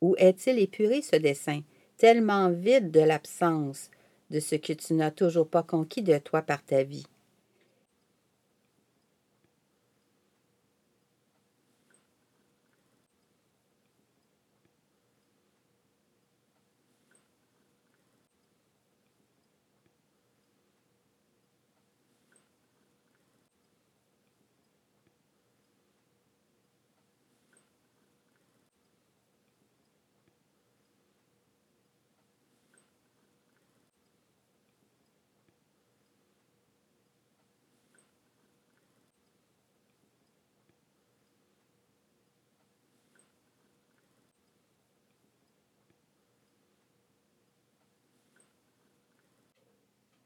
[0.00, 1.62] Ou est-il épuré ce dessin,
[1.96, 3.90] tellement vide de l'absence
[4.30, 7.08] de ce que tu n'as toujours pas conquis de toi par ta vie?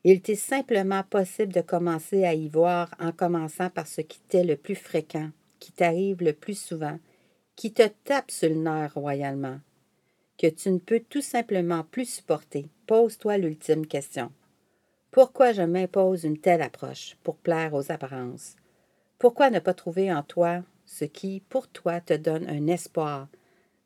[0.07, 4.45] Il t'est simplement possible de commencer à y voir en commençant par ce qui t'est
[4.45, 6.99] le plus fréquent, qui t'arrive le plus souvent,
[7.57, 9.61] qui te tape sur le nerf royalement,
[10.37, 12.67] que tu ne peux tout simplement plus supporter.
[12.87, 14.31] Pose-toi l'ultime question.
[15.11, 18.57] Pourquoi je m'impose une telle approche pour plaire aux apparences?
[19.19, 23.29] Pourquoi ne pas trouver en toi ce qui, pour toi, te donne un espoir,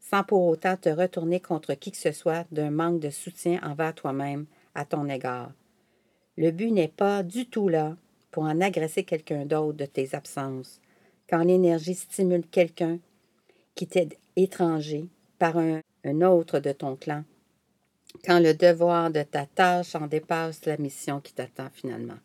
[0.01, 3.95] sans pour autant te retourner contre qui que ce soit d'un manque de soutien envers
[3.95, 5.53] toi-même à ton égard?
[6.39, 7.97] Le but n'est pas du tout là
[8.31, 10.81] pour en agresser quelqu'un d'autre de tes absences.
[11.29, 13.01] Quand l'énergie stimule quelqu'un
[13.75, 15.09] qui t'est étranger
[15.41, 17.25] par un, un autre de ton clan,
[18.25, 22.19] quand le devoir de ta tâche en dépasse la mission qui t'attend finalement.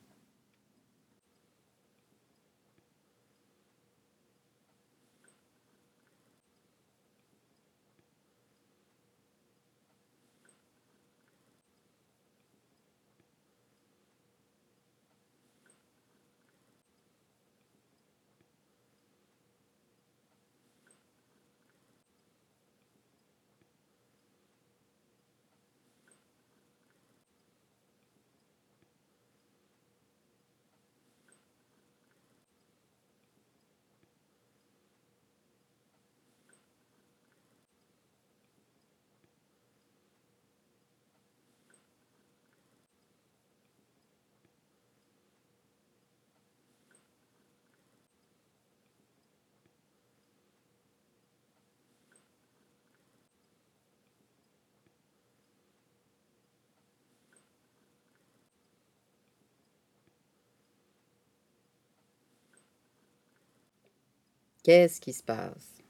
[64.63, 65.83] Qu'est-ce qui se passe?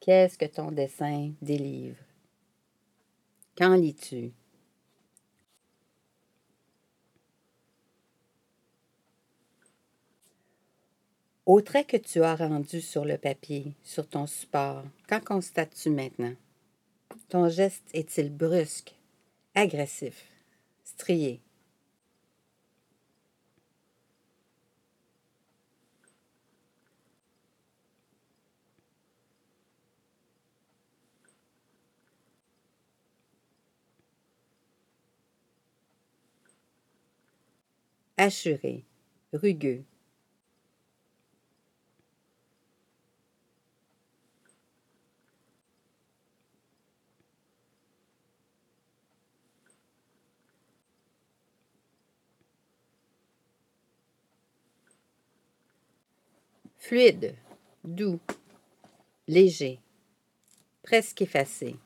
[0.00, 1.96] Qu'est-ce que ton dessin délivre?
[3.56, 4.32] Qu'en lis-tu?
[11.46, 16.34] Au trait que tu as rendu sur le papier, sur ton support, qu'en constates-tu maintenant?
[17.30, 18.94] Ton geste est-il brusque,
[19.54, 20.26] agressif,
[20.84, 21.40] strié?
[38.20, 38.84] Assuré,
[39.32, 39.82] rugueux.
[56.76, 57.36] Fluide,
[57.84, 58.20] doux,
[59.28, 59.80] léger,
[60.82, 61.76] presque effacé.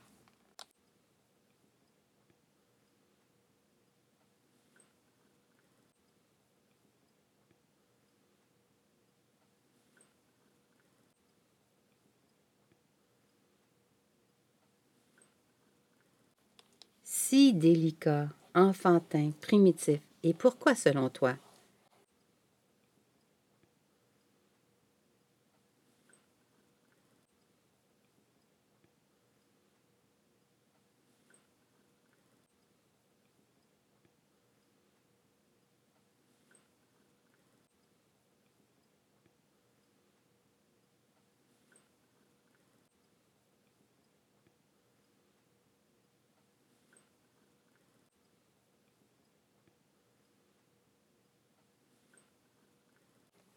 [17.35, 19.99] si délicat, enfantin, primitif.
[20.23, 21.33] Et pourquoi selon toi?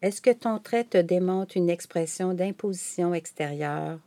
[0.00, 3.98] Est-ce que ton trait te démontre une expression d'imposition extérieure?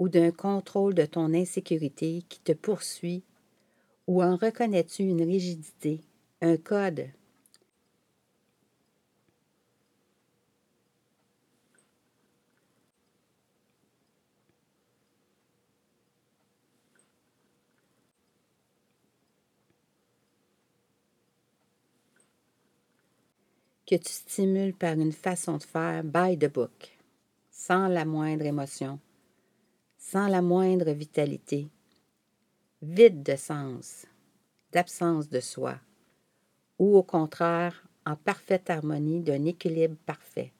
[0.00, 3.22] ou d'un contrôle de ton insécurité qui te poursuit,
[4.06, 6.00] ou en reconnais-tu une rigidité,
[6.40, 7.10] un code
[23.90, 26.96] que tu stimules par une façon de faire by the book,
[27.50, 29.00] sans la moindre émotion,
[29.98, 31.66] sans la moindre vitalité,
[32.82, 34.06] vide de sens,
[34.70, 35.74] d'absence de soi,
[36.78, 40.52] ou au contraire en parfaite harmonie d'un équilibre parfait.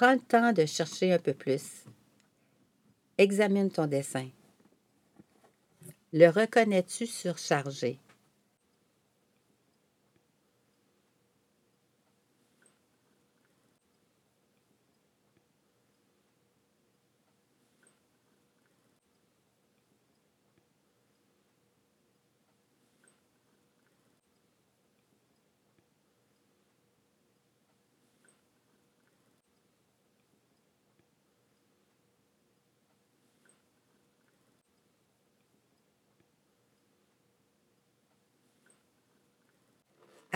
[0.00, 1.84] Prends le temps de chercher un peu plus.
[3.18, 4.30] Examine ton dessin.
[6.14, 7.98] Le reconnais-tu surchargé?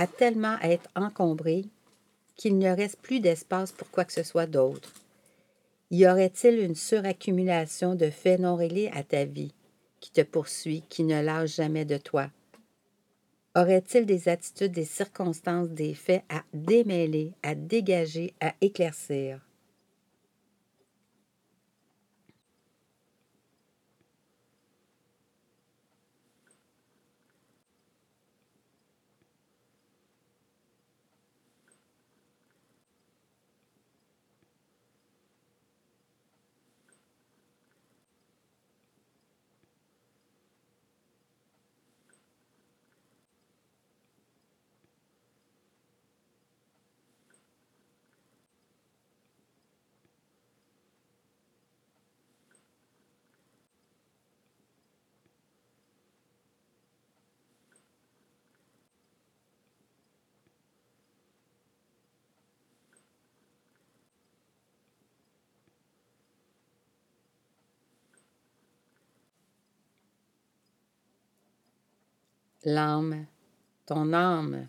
[0.04, 1.64] À tellement être encombré
[2.36, 4.92] qu'il ne reste plus d'espace pour quoi que ce soit d'autre?
[5.90, 9.54] Y aurait-il une suraccumulation de faits non réglés à ta vie
[10.00, 12.28] qui te poursuit, qui ne lâche jamais de toi?
[13.56, 19.40] Aurait-il des attitudes, des circonstances, des faits à démêler, à dégager, à éclaircir?
[72.66, 73.26] L'âme,
[73.84, 74.68] ton âme,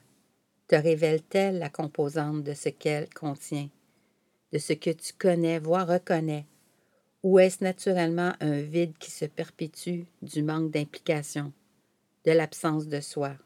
[0.68, 3.70] te révèle-t-elle la composante de ce qu'elle contient,
[4.52, 6.46] de ce que tu connais, voire reconnais,
[7.24, 11.54] ou est-ce naturellement un vide qui se perpétue du manque d'implication,
[12.26, 13.38] de l'absence de soi?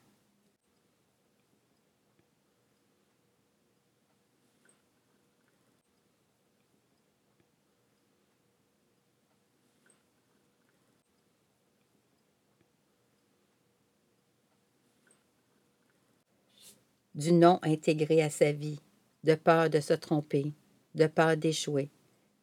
[17.20, 18.80] Du non intégré à sa vie,
[19.26, 20.54] de peur de se tromper,
[20.96, 21.90] de peur d'échouer,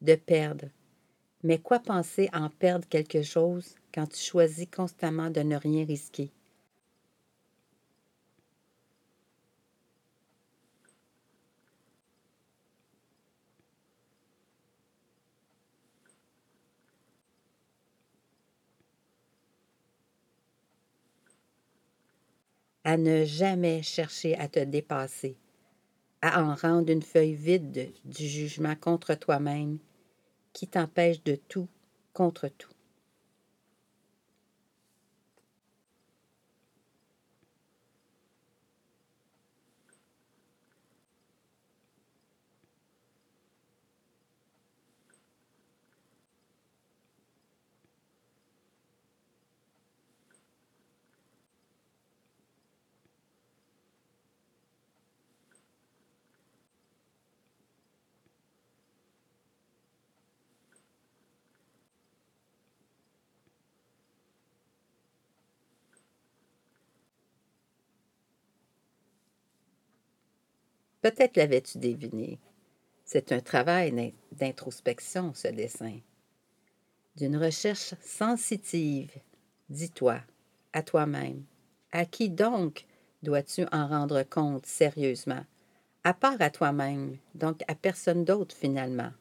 [0.02, 0.66] de perdre.
[1.42, 6.30] Mais quoi penser en perdre quelque chose quand tu choisis constamment de ne rien risquer?
[22.86, 25.36] À ne jamais chercher à te dépasser,
[26.22, 29.80] à en rendre une feuille vide du jugement contre toi-même
[30.52, 31.66] qui t'empêche de tout
[32.12, 32.75] contre tout.
[71.06, 72.40] Peut-être l'avais-tu deviné.
[73.04, 76.00] C'est un travail d'introspection, ce dessin.
[77.14, 79.12] D'une recherche sensitive,
[79.68, 80.18] dis-toi,
[80.72, 81.44] à toi-même.
[81.92, 82.86] À qui donc
[83.22, 85.44] dois-tu en rendre compte sérieusement?
[86.02, 89.12] À part à toi-même, donc à personne d'autre finalement.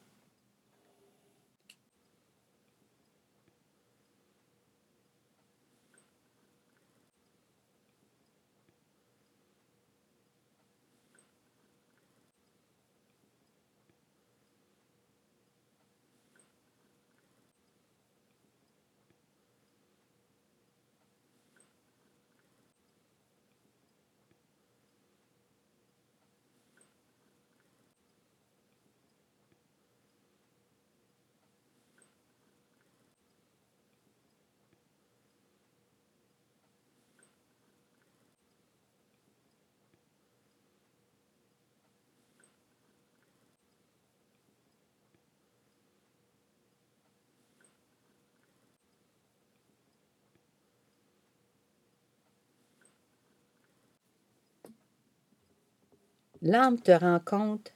[56.46, 57.72] L'âme te rend compte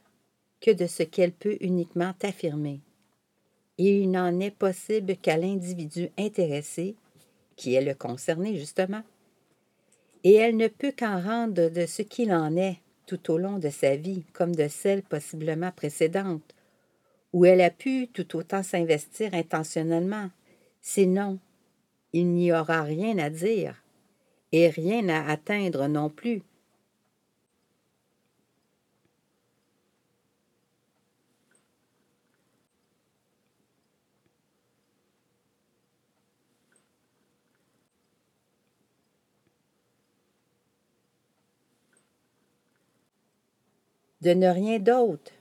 [0.60, 2.78] que de ce qu'elle peut uniquement t'affirmer.
[3.78, 6.94] Et il n'en est possible qu'à l'individu intéressé,
[7.56, 9.02] qui est le concerné justement,
[10.22, 12.76] et elle ne peut qu'en rendre de ce qu'il en est
[13.06, 16.55] tout au long de sa vie, comme de celle possiblement précédente,
[17.32, 20.30] où elle a pu tout autant s'investir intentionnellement.
[20.80, 21.40] Sinon,
[22.12, 23.82] il n'y aura rien à dire
[24.52, 26.42] et rien à atteindre non plus,
[44.20, 45.32] de ne rien d'autre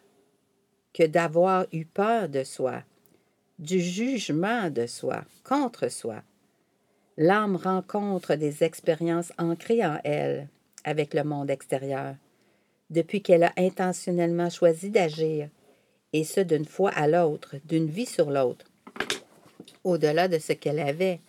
[0.93, 2.83] que d'avoir eu peur de soi,
[3.59, 6.23] du jugement de soi, contre soi.
[7.17, 10.47] L'âme rencontre des expériences ancrées en elle
[10.85, 12.15] avec le monde extérieur,
[12.89, 15.49] depuis qu'elle a intentionnellement choisi d'agir,
[16.13, 18.65] et ce d'une fois à l'autre, d'une vie sur l'autre,
[19.83, 21.19] au-delà de ce qu'elle avait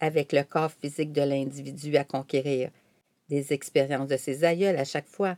[0.00, 2.70] avec le corps physique de l'individu à conquérir,
[3.28, 5.36] des expériences de ses aïeuls à chaque fois,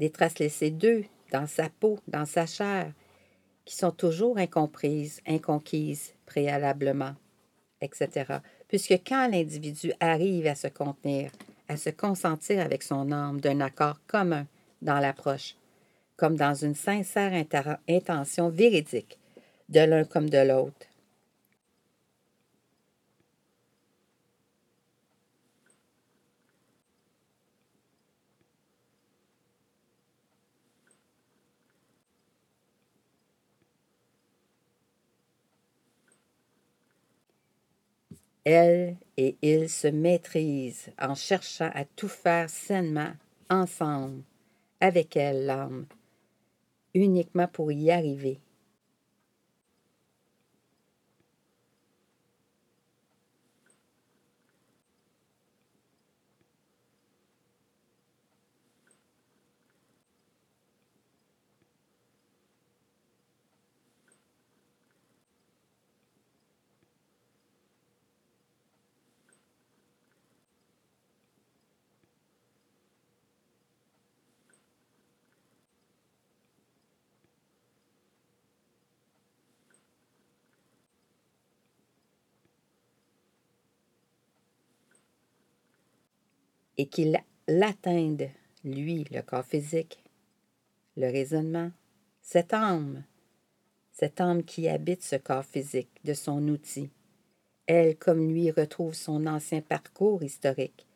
[0.00, 2.92] des traces laissées d'eux dans sa peau, dans sa chair,
[3.64, 7.14] qui sont toujours incomprises, inconquises préalablement,
[7.80, 8.38] etc.
[8.66, 11.30] Puisque quand l'individu arrive à se contenir,
[11.68, 14.46] à se consentir avec son âme d'un accord commun
[14.82, 15.54] dans l'approche,
[16.16, 17.32] comme dans une sincère
[17.88, 19.18] intention véridique
[19.68, 20.86] de l'un comme de l'autre,
[38.50, 43.12] Elle et il se maîtrisent en cherchant à tout faire sainement,
[43.48, 44.22] ensemble,
[44.80, 45.86] avec elle, l'âme,
[46.92, 48.40] uniquement pour y arriver.
[86.80, 88.30] Et qu'il l'atteigne,
[88.64, 90.02] lui, le corps physique,
[90.96, 91.70] le raisonnement,
[92.22, 93.04] cette âme,
[93.92, 96.88] cette âme qui habite ce corps physique de son outil,
[97.66, 100.86] elle, comme lui, retrouve son ancien parcours historique,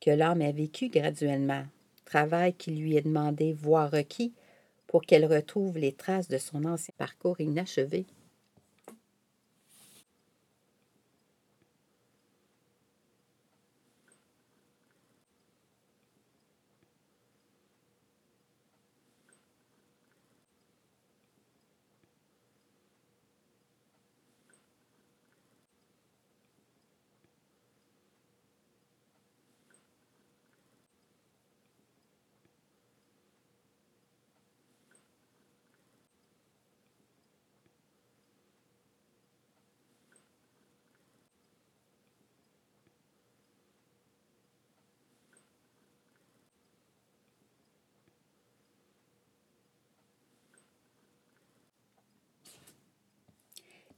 [0.00, 1.64] que l'âme a vécu graduellement,
[2.04, 4.32] travail qui lui est demandé, voire requis,
[4.88, 8.04] pour qu'elle retrouve les traces de son ancien parcours inachevé.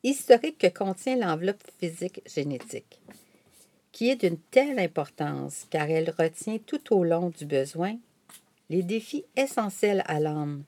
[0.03, 3.01] Historique que contient l'enveloppe physique génétique,
[3.93, 7.97] qui est d'une telle importance car elle retient tout au long du besoin
[8.71, 10.65] les défis essentiels à l'âme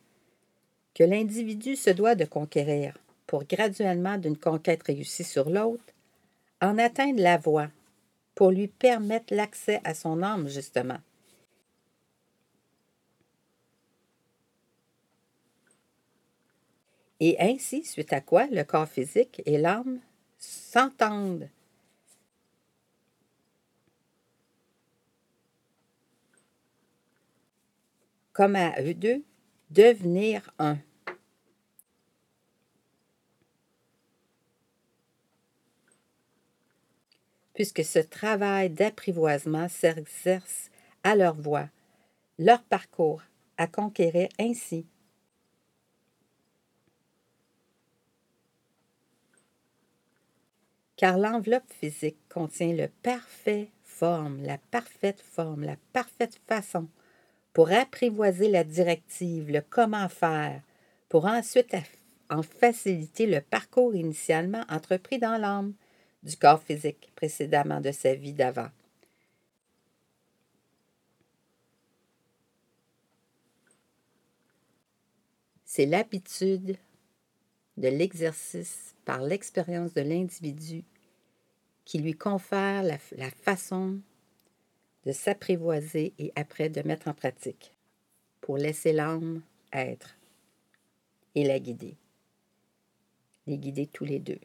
[0.94, 2.96] que l'individu se doit de conquérir
[3.26, 5.82] pour graduellement d'une conquête réussie sur l'autre,
[6.60, 7.68] en atteindre la voie
[8.34, 10.98] pour lui permettre l'accès à son âme, justement.
[17.20, 20.00] Et ainsi, suite à quoi le corps physique et l'âme
[20.38, 21.48] s'entendent.
[28.32, 29.22] Comme à eux deux,
[29.70, 30.78] devenir un.
[37.54, 40.70] Puisque ce travail d'apprivoisement s'exerce
[41.04, 41.68] à leur voix,
[42.40, 43.22] leur parcours,
[43.56, 44.84] à conquérir ainsi
[50.96, 56.88] car l'enveloppe physique contient le parfait forme, la parfaite forme, la parfaite façon
[57.52, 60.60] pour apprivoiser la directive, le comment faire,
[61.08, 61.76] pour ensuite
[62.28, 65.74] en faciliter le parcours initialement entrepris dans l'âme
[66.22, 68.70] du corps physique précédemment de sa vie d'avant.
[75.64, 76.76] C'est l'habitude
[77.76, 80.84] de l'exercice par l'expérience de l'individu
[81.84, 84.00] qui lui confère la, façon
[85.04, 87.76] de s'apprivoiser et après de mettre en pratique
[88.40, 89.42] pour laisser l'âme
[89.72, 90.16] être
[91.34, 91.96] et la guider.
[93.46, 94.38] Les guider tous les deux.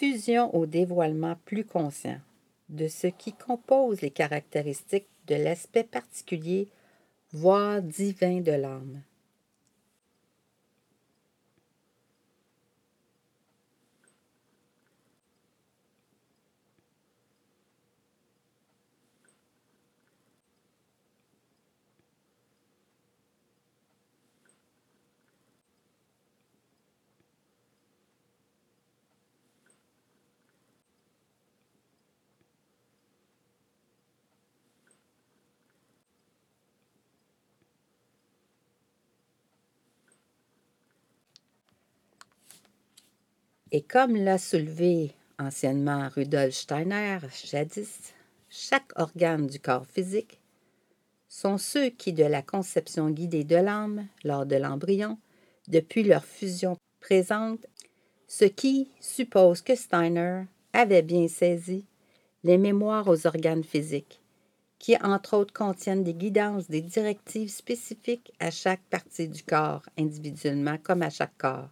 [0.00, 2.20] Fusion au dévoilement plus conscient
[2.70, 6.68] de ce qui compose les caractéristiques de l'aspect particulier,
[7.34, 9.02] voire divin de l'âme.
[43.72, 48.12] Et comme l'a soulevé anciennement Rudolf Steiner, jadis,
[48.48, 50.40] chaque organe du corps physique
[51.28, 55.18] sont ceux qui, de la conception guidée de l'âme lors de l'embryon,
[55.68, 57.64] depuis leur fusion présente,
[58.26, 61.84] ce qui suppose que Steiner avait bien saisi
[62.42, 64.20] les mémoires aux organes physiques,
[64.80, 70.78] qui entre autres contiennent des guidances, des directives spécifiques à chaque partie du corps, individuellement
[70.82, 71.70] comme à chaque corps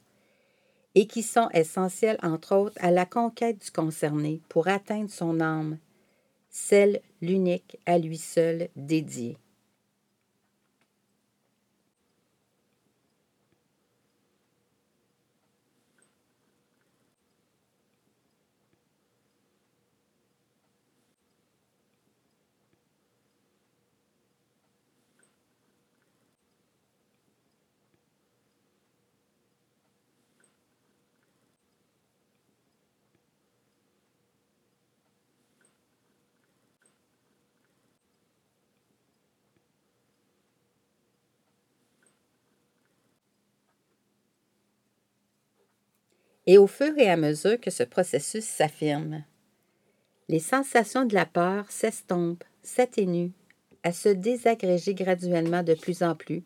[0.95, 5.79] et qui sont essentiels, entre autres, à la conquête du concerné pour atteindre son âme,
[6.51, 9.39] celle l'unique à lui seul dédiée.
[46.49, 49.23] Et au fur et à mesure que ce processus s'affirme,
[50.31, 53.33] les sensations de la peur s'estompent, s'atténuent,
[53.83, 56.43] à se désagréger graduellement de plus en plus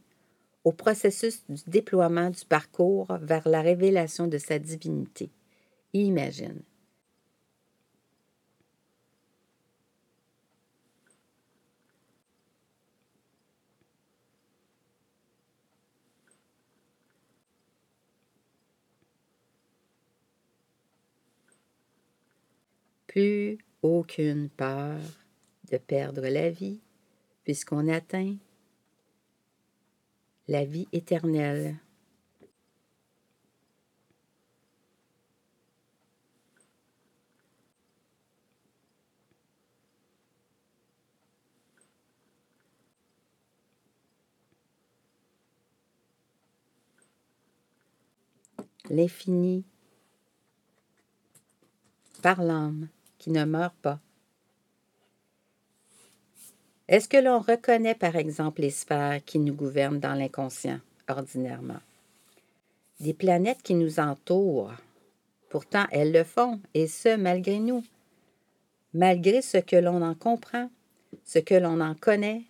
[0.65, 5.31] au processus du déploiement du parcours vers la révélation de sa divinité.
[5.93, 6.63] Imagine.
[23.13, 24.99] plus aucune peur
[25.71, 26.81] de perdre la vie,
[27.45, 28.37] puisqu'on atteint
[30.49, 31.77] la vie éternelle.
[48.89, 49.67] L'infini
[52.23, 52.89] par l'âme
[53.23, 54.01] qui ne meurt pas.
[56.89, 61.81] Est-ce que l'on reconnaît par exemple les sphères qui nous gouvernent dans l'inconscient ordinairement?
[62.99, 64.73] Des planètes qui nous entourent.
[65.51, 67.85] Pourtant, elles le font, et ce, malgré nous,
[68.93, 70.69] malgré ce que l'on en comprend,
[71.25, 72.43] ce que l'on en connaît,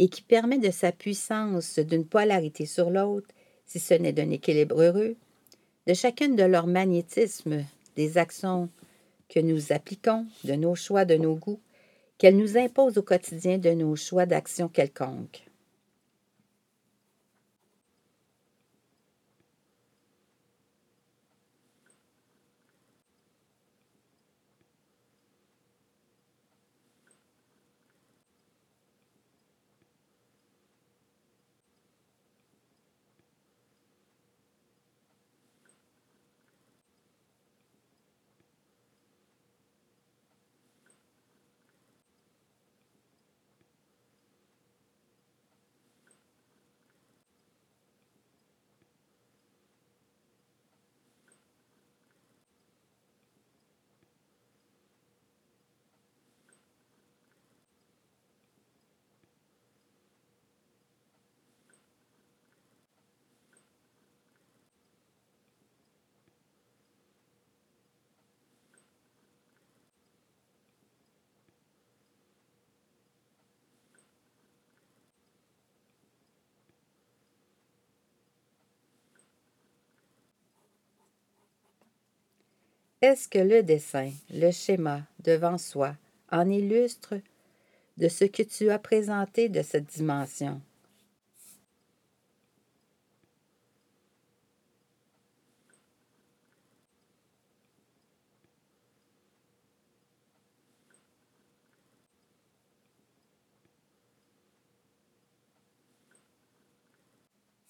[0.00, 3.28] et qui permet de sa puissance d'une polarité sur l'autre,
[3.64, 5.14] si ce n'est d'un équilibre heureux,
[5.86, 7.64] de chacune de leurs magnétismes,
[7.94, 8.68] des actions
[9.30, 11.60] que nous appliquons, de nos choix, de nos goûts,
[12.18, 15.49] qu'elles nous imposent au quotidien de nos choix d'action quelconques.
[83.02, 85.96] Est-ce que le dessin, le schéma devant soi,
[86.30, 87.14] en illustre
[87.96, 90.60] de ce que tu as présenté de cette dimension?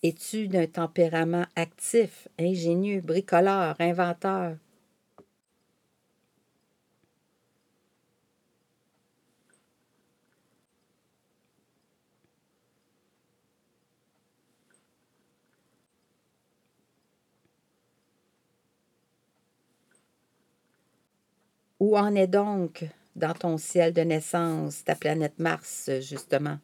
[0.03, 4.57] Es-tu d'un tempérament actif, ingénieux, bricoleur, inventeur?
[21.81, 22.85] Où en est donc
[23.17, 26.59] dans ton ciel de naissance ta planète Mars, justement?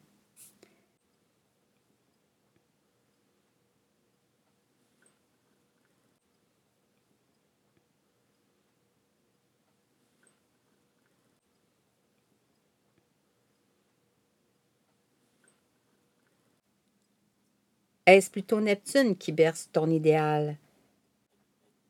[18.04, 20.58] Est-ce plutôt Neptune qui berce ton idéal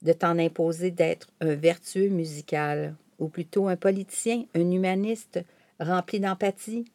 [0.02, 2.94] de t'en imposer d'être un vertueux musical?
[3.18, 5.44] Ou plutôt un politicien, un humaniste
[5.80, 6.86] rempli d'empathie?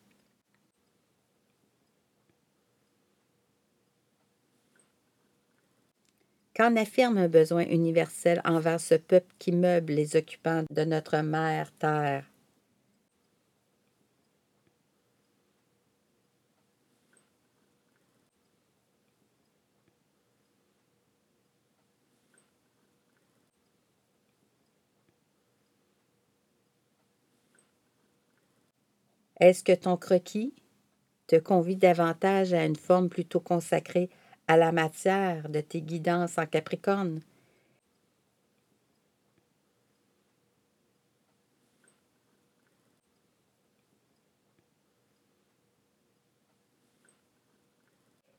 [6.55, 11.73] Qu'en affirme un besoin universel envers ce peuple qui meuble les occupants de notre mère
[11.73, 12.30] Terre?
[29.41, 30.53] Est-ce que ton croquis
[31.27, 34.09] te convie davantage à une forme plutôt consacrée
[34.47, 37.21] à la matière de tes guidances en Capricorne?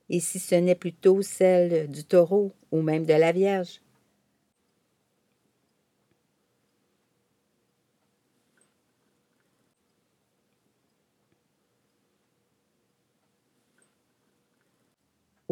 [0.09, 3.81] Et si ce n'est plutôt celle du taureau ou même de la Vierge?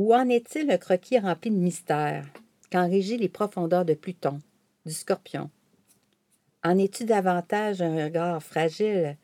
[0.02, 2.24] Où en est-il le croquis rempli de mystère,
[2.72, 4.40] qu'enrégit les profondeurs de Pluton,
[4.86, 5.50] du Scorpion?
[6.64, 9.18] En es-tu davantage un regard fragile,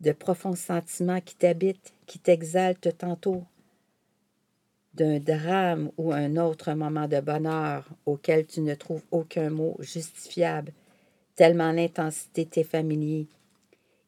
[0.00, 3.42] de profonds sentiments qui t'habitent, qui t'exaltent tantôt,
[4.94, 10.72] d'un drame ou un autre moment de bonheur auquel tu ne trouves aucun mot justifiable,
[11.34, 13.26] tellement l'intensité t'est familier,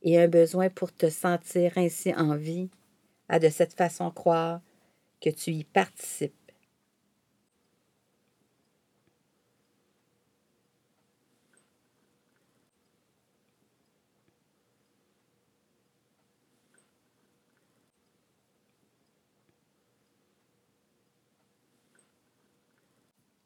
[0.03, 2.69] et un besoin pour te sentir ainsi en vie,
[3.29, 4.61] à de cette façon croire
[5.21, 6.35] que tu y participes.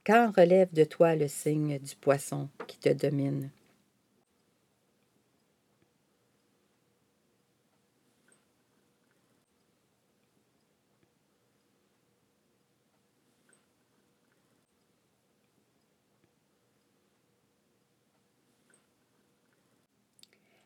[0.04, 3.50] Quand relève de toi le signe du poisson qui te domine?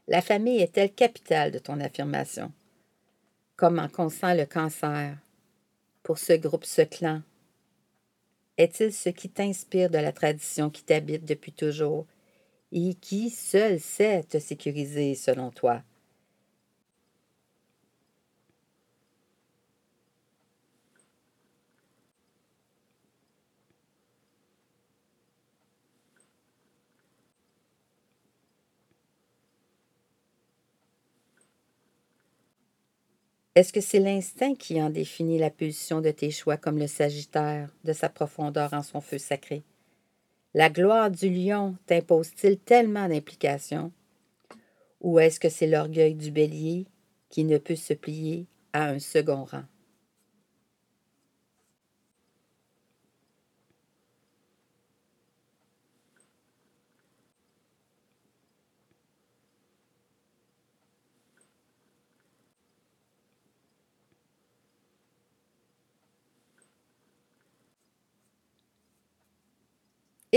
[0.08, 2.52] La famille est-elle capitale de ton affirmation?
[3.56, 5.18] Comment consent le cancer?
[6.04, 7.22] Pour ce groupe, ce clan?
[8.56, 12.06] Est-il ce qui t'inspire de la tradition qui t'habite depuis toujours?
[12.70, 15.82] Et qui seul sait te sécuriser selon toi?
[33.56, 37.74] Est-ce que c'est l'instinct qui en définit la pulsion de tes choix comme le Sagittaire,
[37.84, 39.62] de sa profondeur en son feu sacré?
[40.52, 43.92] La gloire du lion t'impose-t-il tellement d'implications?
[45.00, 46.84] Ou est-ce que c'est l'orgueil du bélier
[47.30, 49.64] qui ne peut se plier à un second rang?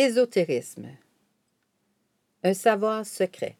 [0.02, 0.88] Ésotérisme.
[2.42, 3.58] Un savoir secret.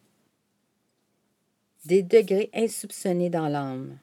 [1.84, 3.98] Des degrés insoupçonnés dans l'âme.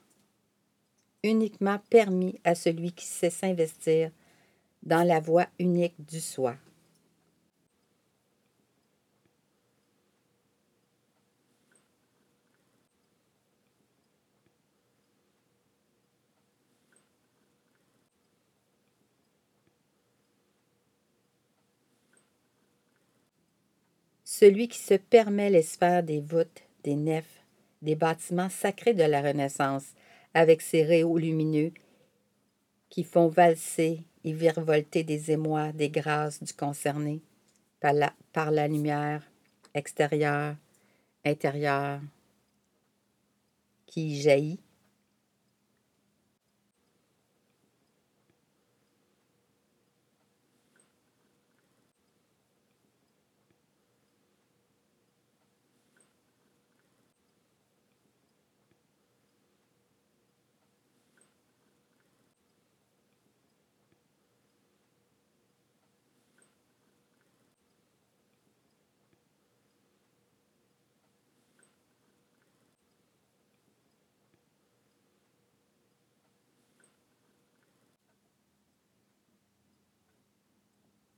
[1.23, 4.11] Uniquement permis à celui qui sait s'investir
[4.83, 6.55] dans la voie unique du soi.
[24.39, 27.43] Celui qui se permet les sphères des voûtes, des nefs,
[27.81, 29.95] des bâtiments sacrés de la Renaissance,
[30.35, 31.71] avec ses rayons lumineux
[32.89, 37.19] qui font valser et virevolter des émois, des grâces du concerné
[37.79, 39.23] par la lumière
[39.73, 40.55] extérieure,
[41.25, 42.01] intérieure,
[43.87, 44.59] qui jaillit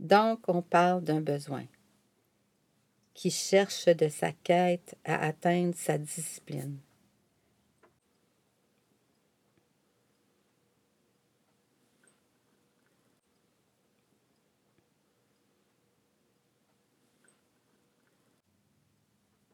[0.10, 1.65] Donc, on parle d'un besoin
[3.14, 6.80] qui cherche de sa quête à atteindre sa discipline.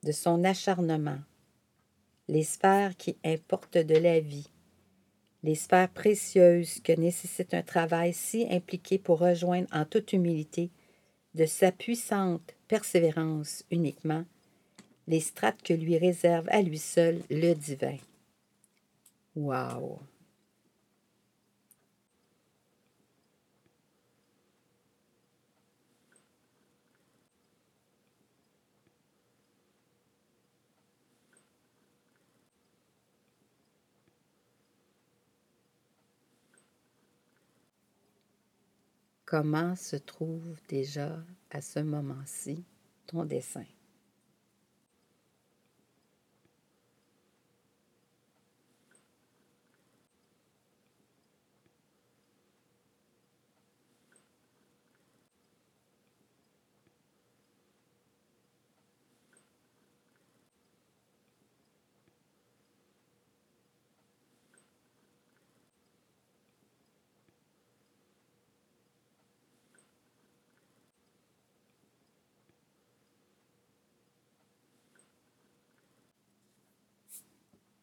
[0.03, 1.17] de son acharnement,
[2.27, 4.47] les sphères qui importent de la vie,
[5.45, 10.71] les sphères précieuses que nécessite un travail si impliqué pour rejoindre en toute humilité,
[11.35, 14.25] de sa puissante persévérance uniquement,
[15.07, 17.97] les strates que lui réserve à lui seul le divin.
[19.35, 19.99] Wow!
[39.35, 41.17] Comment se trouve déjà
[41.51, 42.63] à ce moment-ci
[43.05, 43.65] ton dessin?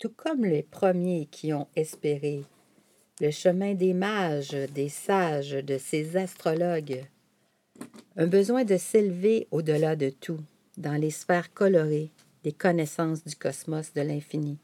[0.03, 2.43] Tout comme les premiers qui ont espéré,
[3.21, 7.05] le chemin des mages, des sages, de ces astrologues,
[8.17, 10.41] un besoin de s'élever au-delà de tout,
[10.77, 12.11] dans les sphères colorées
[12.43, 14.59] des connaissances du cosmos de l'infini,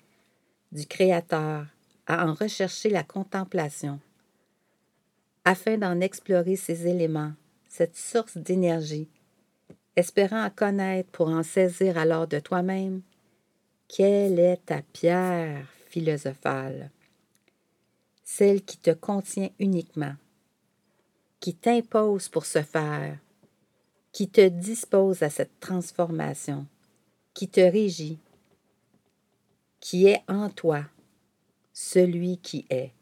[0.72, 1.66] du Créateur,
[2.08, 4.00] à en rechercher la contemplation,
[5.44, 7.34] afin d'en explorer ces éléments,
[7.68, 9.08] cette source d'énergie,
[9.94, 13.02] espérant en connaître pour en saisir alors de toi-même,
[13.88, 16.90] quelle est ta pierre philosophale,
[18.22, 20.14] celle qui te contient uniquement,
[21.40, 23.18] qui t'impose pour se faire,
[24.12, 26.66] qui te dispose à cette transformation,
[27.32, 28.18] qui te régit,
[29.80, 30.84] qui est en toi,
[31.72, 32.92] celui qui est.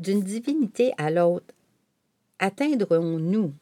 [0.00, 1.54] D'une divinité à l'autre,
[2.38, 3.52] atteindrons-nous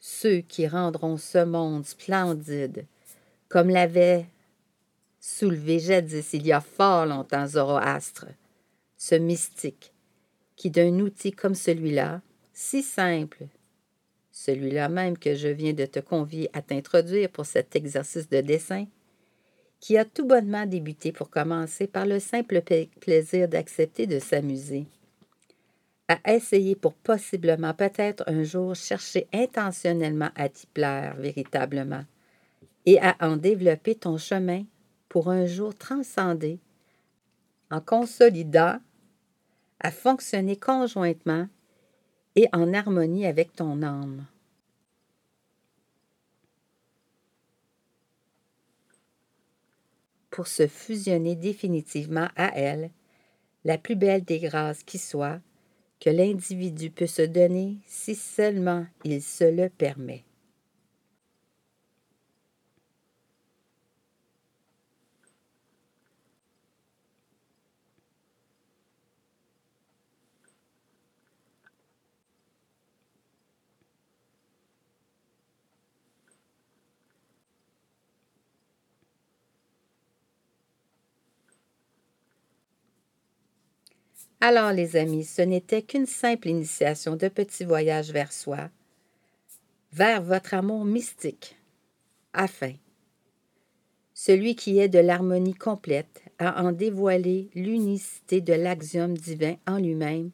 [0.00, 2.84] ceux qui rendront ce monde splendide,
[3.48, 4.26] comme l'avait
[5.20, 8.26] soulevé jadis il y a fort longtemps Zoroastre,
[8.96, 9.92] ce mystique,
[10.56, 12.22] qui d'un outil comme celui-là,
[12.52, 13.46] si simple,
[14.32, 18.86] celui-là même que je viens de te convier à t'introduire pour cet exercice de dessin,
[19.78, 22.62] qui a tout bonnement débuté pour commencer par le simple
[22.98, 24.88] plaisir d'accepter de s'amuser
[26.08, 32.04] à essayer pour possiblement peut-être un jour chercher intentionnellement à t'y plaire véritablement
[32.86, 34.64] et à en développer ton chemin
[35.08, 36.58] pour un jour transcender
[37.70, 38.78] en consolidant
[39.80, 41.46] à fonctionner conjointement
[42.34, 44.26] et en harmonie avec ton âme.
[50.30, 52.90] Pour se fusionner définitivement à elle,
[53.64, 55.40] la plus belle des grâces qui soit,
[56.00, 60.24] que l'individu peut se donner si seulement il se le permet.
[84.40, 88.70] Alors, les amis, ce n'était qu'une simple initiation de petit voyage vers soi,
[89.92, 91.56] vers votre amour mystique,
[92.32, 92.74] afin,
[94.14, 100.30] celui qui est de l'harmonie complète, à en dévoiler l'unicité de l'axiome divin en lui-même,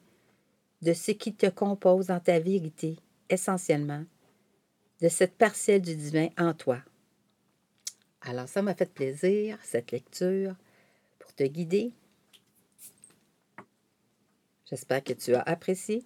[0.83, 2.99] de ce qui te compose en ta vérité,
[3.31, 4.03] essentiellement,
[5.01, 6.77] de cette partielle du divin en toi.
[8.21, 10.53] Alors, ça m'a fait plaisir, cette lecture,
[11.17, 11.91] pour te guider
[14.69, 16.03] J'espère que tu as apprécié.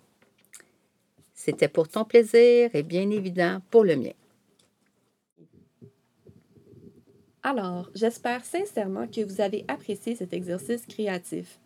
[1.33, 4.11] C'était pour ton plaisir et bien évident pour le mien.
[7.41, 11.59] Alors, j'espère sincèrement que vous avez apprécié cet exercice créatif.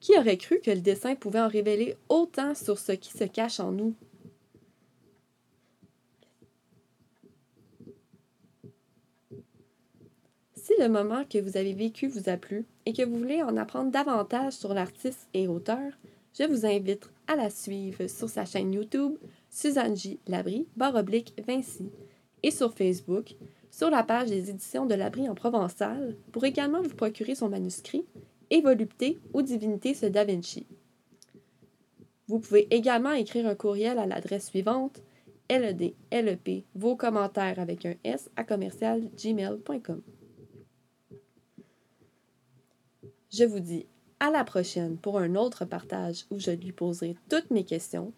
[0.00, 3.60] Qui aurait cru que le dessin pouvait en révéler autant sur ce qui se cache
[3.60, 3.94] en nous?
[10.80, 13.90] Le moment que vous avez vécu vous a plu et que vous voulez en apprendre
[13.90, 15.92] davantage sur l'artiste et auteur,
[16.38, 19.14] je vous invite à la suivre sur sa chaîne YouTube
[19.50, 20.18] Suzanne J.
[20.26, 21.90] Labrie, barre oblique Vinci,
[22.42, 23.34] et sur Facebook,
[23.70, 28.04] sur la page des éditions de Labrie en provençal, pour également vous procurer son manuscrit
[28.48, 30.66] et volupté ou divinité ce Da Vinci.
[32.26, 35.02] Vous pouvez également écrire un courriel à l'adresse suivante
[35.50, 40.00] ldlep vos commentaires avec un s à commercial gmail.com.
[43.32, 43.86] Je vous dis
[44.18, 48.12] à la prochaine pour un autre partage où je lui poserai toutes mes questions.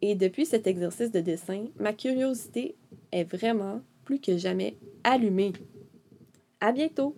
[0.00, 2.76] Et depuis cet exercice de dessin, ma curiosité
[3.10, 5.52] est vraiment plus que jamais allumée.
[6.60, 7.16] À bientôt!